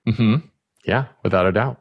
[0.08, 0.46] Mm-hmm.
[0.84, 1.80] Yeah, without a doubt.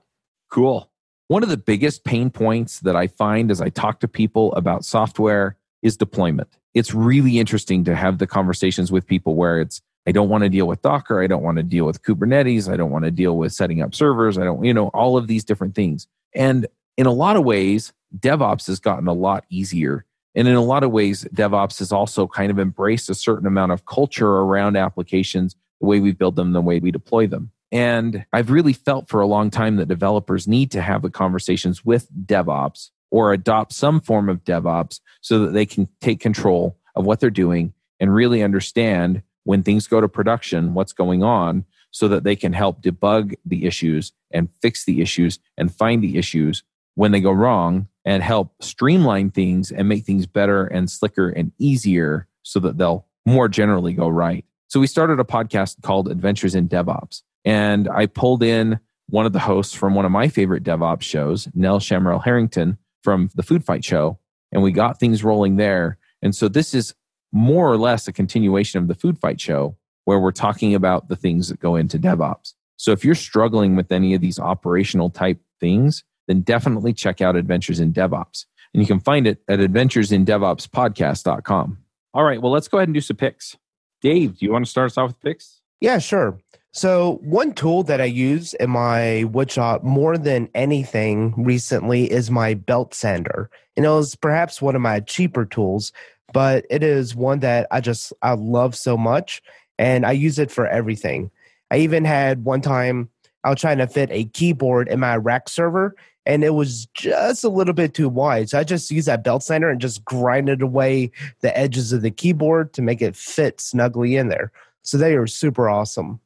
[0.52, 0.90] Cool.
[1.28, 4.86] One of the biggest pain points that I find as I talk to people about
[4.86, 6.50] software is deployment.
[6.78, 10.50] It's really interesting to have the conversations with people where it's, I don't want to
[10.50, 11.22] deal with Docker.
[11.22, 12.72] I don't want to deal with Kubernetes.
[12.72, 14.38] I don't want to deal with setting up servers.
[14.38, 16.08] I don't, you know, all of these different things.
[16.36, 20.06] And in a lot of ways, DevOps has gotten a lot easier.
[20.36, 23.72] And in a lot of ways, DevOps has also kind of embraced a certain amount
[23.72, 27.50] of culture around applications, the way we build them, the way we deploy them.
[27.72, 31.84] And I've really felt for a long time that developers need to have the conversations
[31.84, 37.06] with DevOps or adopt some form of DevOps so that they can take control of
[37.06, 42.08] what they're doing and really understand when things go to production what's going on so
[42.08, 46.64] that they can help debug the issues and fix the issues and find the issues
[46.96, 51.52] when they go wrong and help streamline things and make things better and slicker and
[51.60, 54.46] easier so that they'll more generally go right.
[54.68, 57.22] So we started a podcast called Adventures in DevOps.
[57.46, 58.80] And I pulled in
[59.10, 62.78] one of the hosts from one of my favorite DevOps shows, Nell Shamrell Harrington
[63.08, 64.20] from the Food Fight Show.
[64.52, 65.98] And we got things rolling there.
[66.22, 66.94] And so this is
[67.32, 71.16] more or less a continuation of the Food Fight Show where we're talking about the
[71.16, 72.52] things that go into DevOps.
[72.76, 77.38] So if you're struggling with any of these operational type things, then definitely check out
[77.38, 78.44] Adventures in DevOps.
[78.74, 81.78] And you can find it at adventuresindevopspodcast.com.
[82.14, 83.56] All right, well, let's go ahead and do some picks.
[84.02, 85.62] Dave, do you want to start us off with picks?
[85.80, 86.42] Yeah, sure.
[86.78, 92.54] So, one tool that I use in my woodshop more than anything recently is my
[92.54, 93.50] belt sander.
[93.76, 95.92] And it was perhaps one of my cheaper tools,
[96.34, 99.42] but it is one that I just I love so much
[99.80, 101.32] and I use it for everything.
[101.72, 103.10] I even had one time
[103.44, 105.96] I was trying to fit a keyboard in my rack server
[106.28, 108.52] and it was just a little bit too wide.
[108.52, 111.10] So I just used that belt sander and just grinded away
[111.42, 114.52] the edges of the keyboard to make it fit snugly in there.
[114.84, 116.22] So they are super awesome.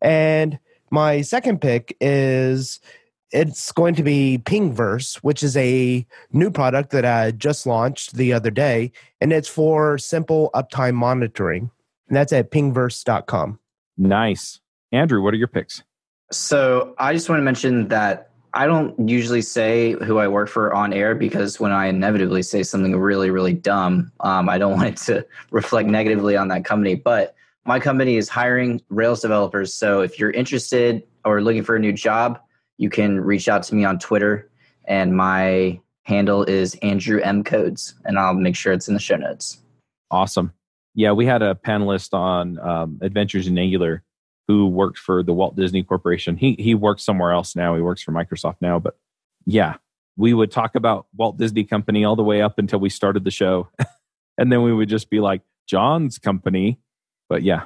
[0.00, 0.58] And
[0.90, 2.80] my second pick is
[3.32, 8.32] it's going to be Pingverse, which is a new product that I just launched the
[8.32, 11.70] other day, and it's for simple uptime monitoring.
[12.08, 13.58] And that's at pingverse.com.
[13.98, 14.60] Nice.
[14.92, 15.82] Andrew, what are your picks?
[16.30, 20.72] So I just want to mention that I don't usually say who I work for
[20.74, 24.88] on air because when I inevitably say something really, really dumb, um, I don't want
[24.88, 26.94] it to reflect negatively on that company.
[26.94, 27.34] But
[27.66, 29.74] my company is hiring Rails developers.
[29.74, 32.38] So if you're interested or looking for a new job,
[32.78, 34.50] you can reach out to me on Twitter.
[34.86, 39.16] And my handle is Andrew M Codes, and I'll make sure it's in the show
[39.16, 39.60] notes.
[40.10, 40.52] Awesome.
[40.94, 44.02] Yeah, we had a panelist on um, Adventures in Angular
[44.46, 46.36] who worked for the Walt Disney Corporation.
[46.36, 47.74] He he works somewhere else now.
[47.74, 48.96] He works for Microsoft now, but
[49.44, 49.74] yeah,
[50.16, 53.30] we would talk about Walt Disney Company all the way up until we started the
[53.32, 53.68] show,
[54.38, 56.78] and then we would just be like John's company,
[57.28, 57.64] but yeah,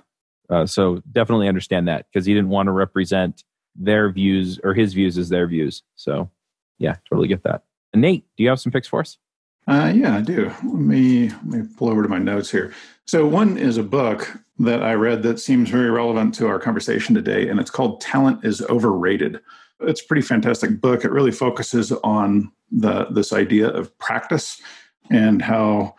[0.48, 3.44] uh, so definitely understand that because he didn't want to represent
[3.76, 5.82] their views or his views as their views.
[5.94, 6.30] So
[6.78, 7.62] yeah, totally get that.
[7.92, 9.18] And Nate, do you have some picks for us?
[9.66, 10.46] Uh, yeah, I do.
[10.46, 12.72] Let me let me pull over to my notes here.
[13.06, 17.14] So one is a book that I read that seems very relevant to our conversation
[17.14, 19.40] today, and it's called "Talent is Overrated."
[19.80, 21.04] It's a pretty fantastic book.
[21.04, 24.60] It really focuses on the this idea of practice
[25.10, 25.94] and how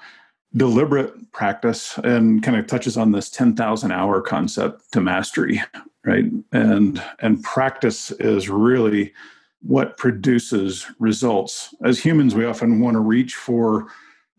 [0.55, 5.61] deliberate practice and kind of touches on this 10,000 hour concept to mastery
[6.03, 6.25] right?
[6.51, 9.13] And and practice is really
[9.61, 11.75] what produces results.
[11.83, 13.87] As humans we often want to reach for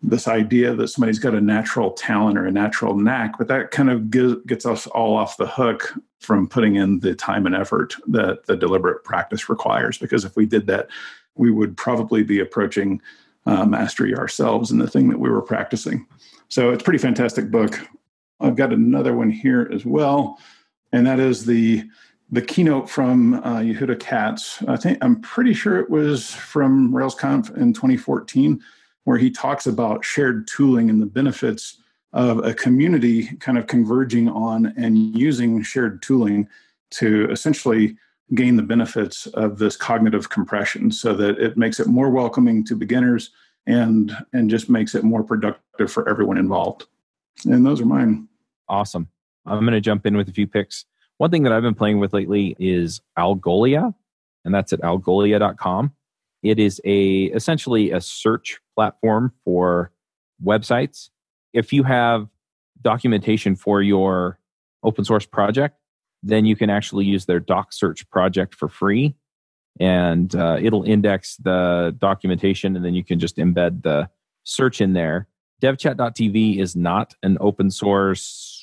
[0.02, 3.88] this idea that somebody's got a natural talent or a natural knack but that kind
[3.88, 4.10] of
[4.48, 8.56] gets us all off the hook from putting in the time and effort that the
[8.56, 10.88] deliberate practice requires because if we did that
[11.36, 13.00] we would probably be approaching
[13.46, 16.06] uh, mastery ourselves in the thing that we were practicing.
[16.48, 17.78] So it's pretty fantastic book.
[18.40, 20.38] I've got another one here as well,
[20.92, 21.84] and that is the
[22.30, 24.62] the keynote from uh, Yehuda Katz.
[24.62, 28.58] I think I'm pretty sure it was from RailsConf in 2014,
[29.04, 31.78] where he talks about shared tooling and the benefits
[32.14, 36.48] of a community kind of converging on and using shared tooling
[36.90, 37.96] to essentially
[38.34, 42.76] gain the benefits of this cognitive compression so that it makes it more welcoming to
[42.76, 43.30] beginners
[43.66, 46.86] and and just makes it more productive for everyone involved.
[47.44, 48.28] And those are mine.
[48.68, 49.08] Awesome.
[49.46, 50.84] I'm going to jump in with a few picks.
[51.18, 53.94] One thing that I've been playing with lately is Algolia,
[54.44, 55.92] and that's at algolia.com.
[56.42, 59.92] It is a essentially a search platform for
[60.44, 61.10] websites.
[61.52, 62.28] If you have
[62.80, 64.38] documentation for your
[64.82, 65.76] open source project,
[66.22, 69.14] then you can actually use their doc search project for free.
[69.80, 74.08] And uh, it'll index the documentation and then you can just embed the
[74.44, 75.28] search in there.
[75.62, 78.62] devchat.tv is not an open source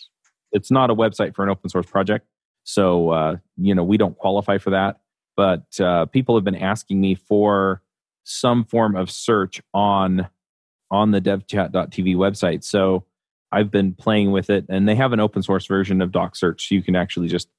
[0.51, 2.27] it's not a website for an open source project.
[2.63, 4.99] So uh, you know we don't qualify for that.
[5.35, 7.81] But uh, people have been asking me for
[8.23, 10.27] some form of search on
[10.91, 12.63] on the devchat.tv website.
[12.63, 13.05] So
[13.51, 16.67] i've been playing with it and they have an open source version of doc search
[16.67, 17.49] so you can actually just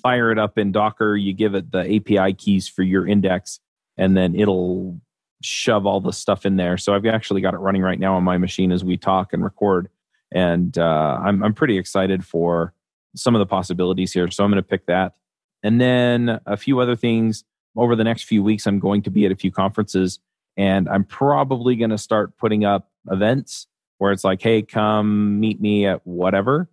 [0.00, 3.60] fire it up in Docker, you give it the API keys for your index,
[3.96, 5.00] and then it'll
[5.42, 6.76] shove all the stuff in there.
[6.76, 9.44] So I've actually got it running right now on my machine as we talk and
[9.44, 9.88] record,
[10.32, 12.74] and uh, I'm I'm pretty excited for
[13.16, 14.30] some of the possibilities here.
[14.30, 15.14] So I'm going to pick that,
[15.62, 17.44] and then a few other things
[17.76, 18.66] over the next few weeks.
[18.66, 20.18] I'm going to be at a few conferences,
[20.56, 23.66] and I'm probably going to start putting up events
[24.00, 26.68] where it's like, hey, come meet me at whatever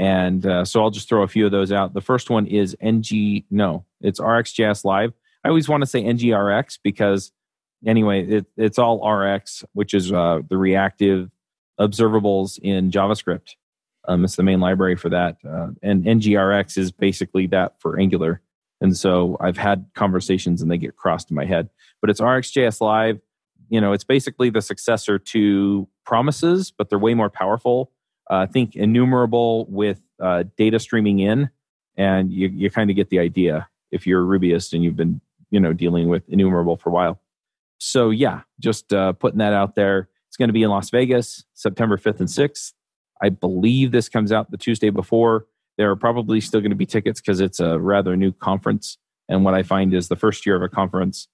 [0.00, 1.92] and uh, so I'll just throw a few of those out.
[1.92, 5.12] The first one is NG, no, it's RxJS Live.
[5.44, 7.32] I always want to say NGRX because,
[7.86, 11.30] anyway, it, it's all RX, which is uh, the reactive
[11.78, 13.56] observables in JavaScript.
[14.08, 15.36] Um, it's the main library for that.
[15.46, 18.40] Uh, and NGRX is basically that for Angular.
[18.80, 21.68] And so I've had conversations and they get crossed in my head.
[22.00, 23.20] But it's RxJS Live.
[23.70, 27.92] You know, it's basically the successor to Promises, but they're way more powerful
[28.30, 31.50] uh, think enumerable with uh, data streaming in,
[31.96, 35.20] and you, you kind of get the idea if you're a Rubyist and you've been
[35.50, 37.20] you know dealing with enumerable for a while.
[37.78, 40.08] So yeah, just uh, putting that out there.
[40.28, 42.72] It's going to be in Las Vegas, September 5th and 6th.
[43.20, 45.46] I believe this comes out the Tuesday before.
[45.76, 48.96] There are probably still going to be tickets because it's a rather new conference.
[49.28, 51.26] And what I find is the first year of a conference,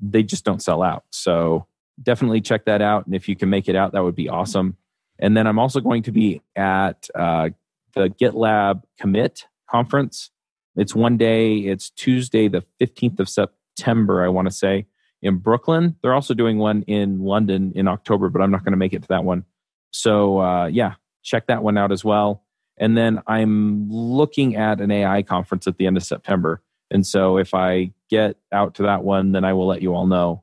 [0.00, 1.04] they just don't sell out.
[1.10, 1.68] So
[2.02, 3.06] definitely check that out.
[3.06, 4.76] And if you can make it out, that would be awesome.
[5.18, 7.50] And then I'm also going to be at uh,
[7.94, 10.30] the GitLab Commit conference.
[10.76, 14.86] It's one day, it's Tuesday, the 15th of September, I want to say,
[15.20, 15.96] in Brooklyn.
[16.02, 19.02] They're also doing one in London in October, but I'm not going to make it
[19.02, 19.44] to that one.
[19.90, 22.42] So, uh, yeah, check that one out as well.
[22.78, 26.62] And then I'm looking at an AI conference at the end of September.
[26.90, 30.06] And so if I get out to that one, then I will let you all
[30.06, 30.42] know.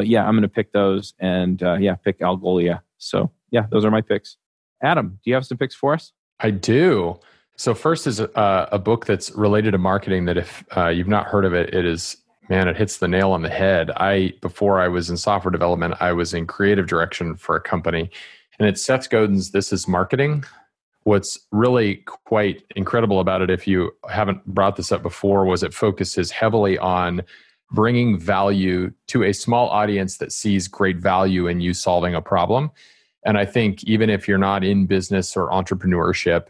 [0.00, 2.80] But yeah, I'm going to pick those and uh, yeah, pick Algolia.
[2.96, 4.38] So yeah, those are my picks.
[4.82, 6.12] Adam, do you have some picks for us?
[6.38, 7.20] I do.
[7.56, 8.30] So first is a,
[8.72, 10.24] a book that's related to marketing.
[10.24, 12.16] That if uh, you've not heard of it, it is
[12.48, 13.90] man, it hits the nail on the head.
[13.90, 18.10] I before I was in software development, I was in creative direction for a company,
[18.58, 20.44] and it's Seth Godin's "This Is Marketing."
[21.02, 25.74] What's really quite incredible about it, if you haven't brought this up before, was it
[25.74, 27.20] focuses heavily on
[27.70, 32.70] bringing value to a small audience that sees great value in you solving a problem.
[33.24, 36.46] And I think even if you're not in business or entrepreneurship,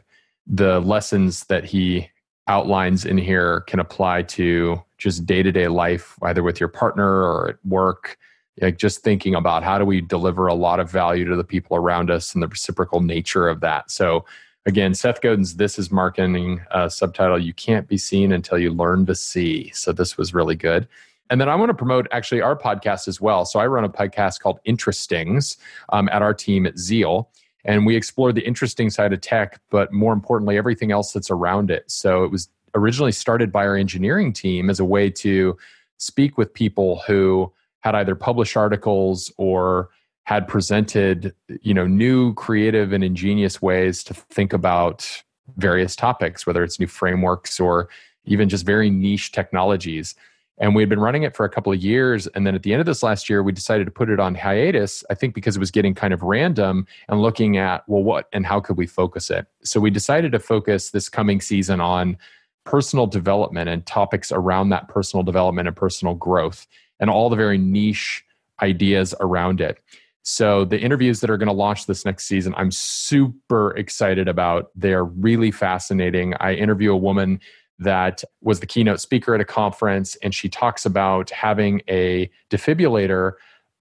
[0.46, 2.10] the lessons that he
[2.48, 7.22] outlines in here can apply to just day to day life, either with your partner
[7.22, 8.18] or at work.
[8.60, 11.76] Like just thinking about how do we deliver a lot of value to the people
[11.76, 13.90] around us and the reciprocal nature of that.
[13.90, 14.26] So,
[14.66, 19.06] again, Seth Godin's This is Marketing uh, subtitle, You Can't Be Seen Until You Learn
[19.06, 19.70] to See.
[19.72, 20.86] So, this was really good.
[21.30, 23.44] And then I want to promote actually our podcast as well.
[23.44, 25.56] So I run a podcast called Interestings
[25.90, 27.30] um, at our team at Zeal.
[27.64, 31.70] And we explore the interesting side of tech, but more importantly, everything else that's around
[31.70, 31.84] it.
[31.90, 35.56] So it was originally started by our engineering team as a way to
[35.98, 39.90] speak with people who had either published articles or
[40.24, 45.22] had presented you know new creative and ingenious ways to think about
[45.56, 47.88] various topics whether it's new frameworks or
[48.26, 50.14] even just very niche technologies
[50.60, 52.26] and we had been running it for a couple of years.
[52.28, 54.34] And then at the end of this last year, we decided to put it on
[54.34, 58.28] hiatus, I think because it was getting kind of random and looking at, well, what
[58.32, 59.46] and how could we focus it?
[59.64, 62.18] So we decided to focus this coming season on
[62.64, 66.66] personal development and topics around that personal development and personal growth
[67.00, 68.22] and all the very niche
[68.62, 69.78] ideas around it.
[70.22, 74.70] So the interviews that are going to launch this next season, I'm super excited about.
[74.76, 76.34] They're really fascinating.
[76.38, 77.40] I interview a woman
[77.80, 83.32] that was the keynote speaker at a conference, and she talks about having a defibrillator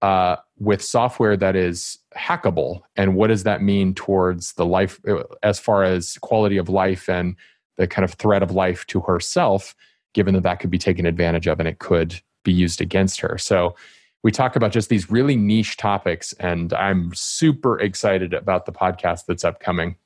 [0.02, 2.80] uh, with software that is hackable.
[2.96, 7.08] And what does that mean towards the life, uh, as far as quality of life
[7.08, 7.36] and
[7.76, 9.74] the kind of threat of life to herself?
[10.14, 13.38] given that that could be taken advantage of and it could be used against her.
[13.38, 13.74] So
[14.22, 19.24] we talk about just these really niche topics, and I'm super excited about the podcast
[19.26, 19.96] that's upcoming.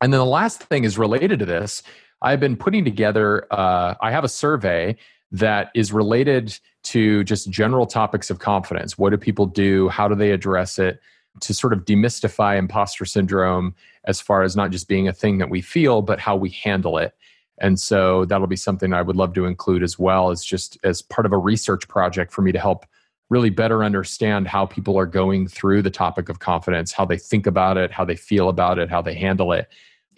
[0.00, 1.82] And then the last thing is related to this.
[2.24, 4.96] I've been putting together, uh, I have a survey
[5.30, 8.96] that is related to just general topics of confidence.
[8.96, 9.88] What do people do?
[9.90, 11.00] How do they address it?
[11.40, 13.74] To sort of demystify imposter syndrome
[14.04, 16.96] as far as not just being a thing that we feel, but how we handle
[16.96, 17.14] it.
[17.58, 21.02] And so that'll be something I would love to include as well as just as
[21.02, 22.86] part of a research project for me to help
[23.30, 27.46] really better understand how people are going through the topic of confidence, how they think
[27.46, 29.68] about it, how they feel about it, how they handle it.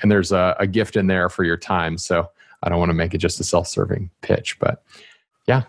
[0.03, 1.99] And there's a, a gift in there for your time.
[1.99, 2.29] So
[2.63, 4.83] I don't want to make it just a self serving pitch, but
[5.47, 5.63] yeah,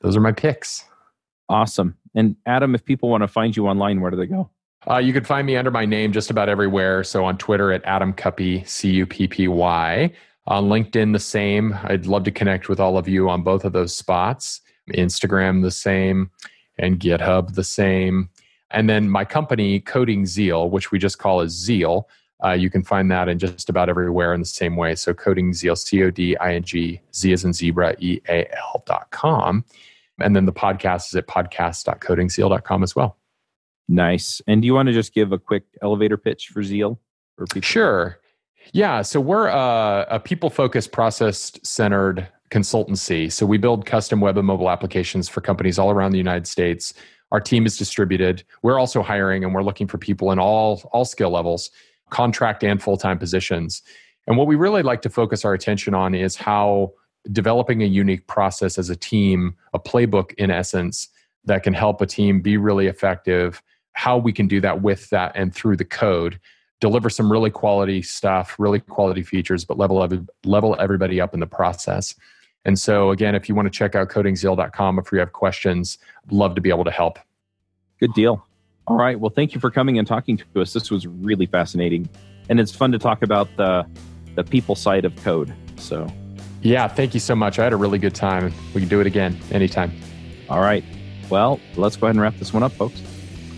[0.00, 0.84] those are my picks.
[1.48, 1.96] Awesome.
[2.14, 4.50] And Adam, if people want to find you online, where do they go?
[4.88, 7.04] Uh, you can find me under my name just about everywhere.
[7.04, 10.12] So on Twitter at Adam Cuppy, C U P P Y.
[10.46, 11.78] On LinkedIn, the same.
[11.84, 14.62] I'd love to connect with all of you on both of those spots.
[14.92, 16.30] Instagram, the same
[16.80, 18.30] and GitHub the same.
[18.70, 22.08] And then my company, Coding Zeal, which we just call as Zeal,
[22.44, 24.94] uh, you can find that in just about everywhere in the same way.
[24.94, 28.50] So Coding Zeal, C O D I N G, Z as in zebra, E A
[28.56, 29.64] L dot com.
[30.20, 33.16] And then the podcast is at podcast.codingzeal.com as well.
[33.88, 34.40] Nice.
[34.46, 37.00] And do you want to just give a quick elevator pitch for Zeal?
[37.38, 37.62] People?
[37.62, 38.18] Sure.
[38.72, 39.02] Yeah.
[39.02, 43.32] So we're a, a people focused, process centered consultancy.
[43.32, 46.92] So we build custom web and mobile applications for companies all around the United States.
[47.32, 48.42] Our team is distributed.
[48.62, 51.70] We're also hiring and we're looking for people in all all skill levels,
[52.10, 53.82] contract and full-time positions.
[54.26, 56.92] And what we really like to focus our attention on is how
[57.32, 61.08] developing a unique process as a team, a playbook in essence
[61.44, 63.62] that can help a team be really effective,
[63.92, 66.38] how we can do that with that and through the code
[66.80, 70.06] deliver some really quality stuff, really quality features, but level
[70.44, 72.14] level everybody up in the process.
[72.64, 75.98] And so, again, if you want to check out codingzeal.com, if you have questions,
[76.30, 77.18] love to be able to help.
[78.00, 78.44] Good deal.
[78.90, 79.20] All right.
[79.20, 80.72] Well, thank you for coming and talking to us.
[80.72, 82.08] This was really fascinating.
[82.48, 83.86] And it's fun to talk about the,
[84.34, 85.54] the people side of code.
[85.76, 86.08] So,
[86.62, 87.60] yeah, thank you so much.
[87.60, 88.52] I had a really good time.
[88.74, 89.92] We can do it again anytime.
[90.48, 90.82] All right.
[91.30, 93.00] Well, let's go ahead and wrap this one up, folks.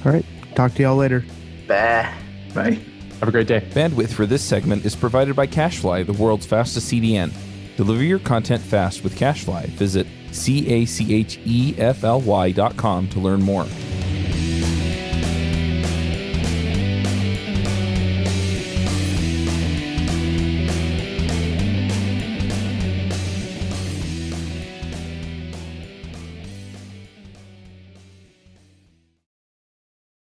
[0.05, 0.27] All right.
[0.55, 1.25] Talk to y'all later.
[1.67, 2.13] Bye.
[2.55, 2.79] Bye.
[3.21, 3.63] Have a great day.
[3.71, 7.33] Bandwidth for this segment is provided by CacheFly, the world's fastest CDN.
[7.79, 9.69] Deliver your content fast with CacheFly.
[9.69, 13.65] Visit C A C H E F L Y dot com to learn more.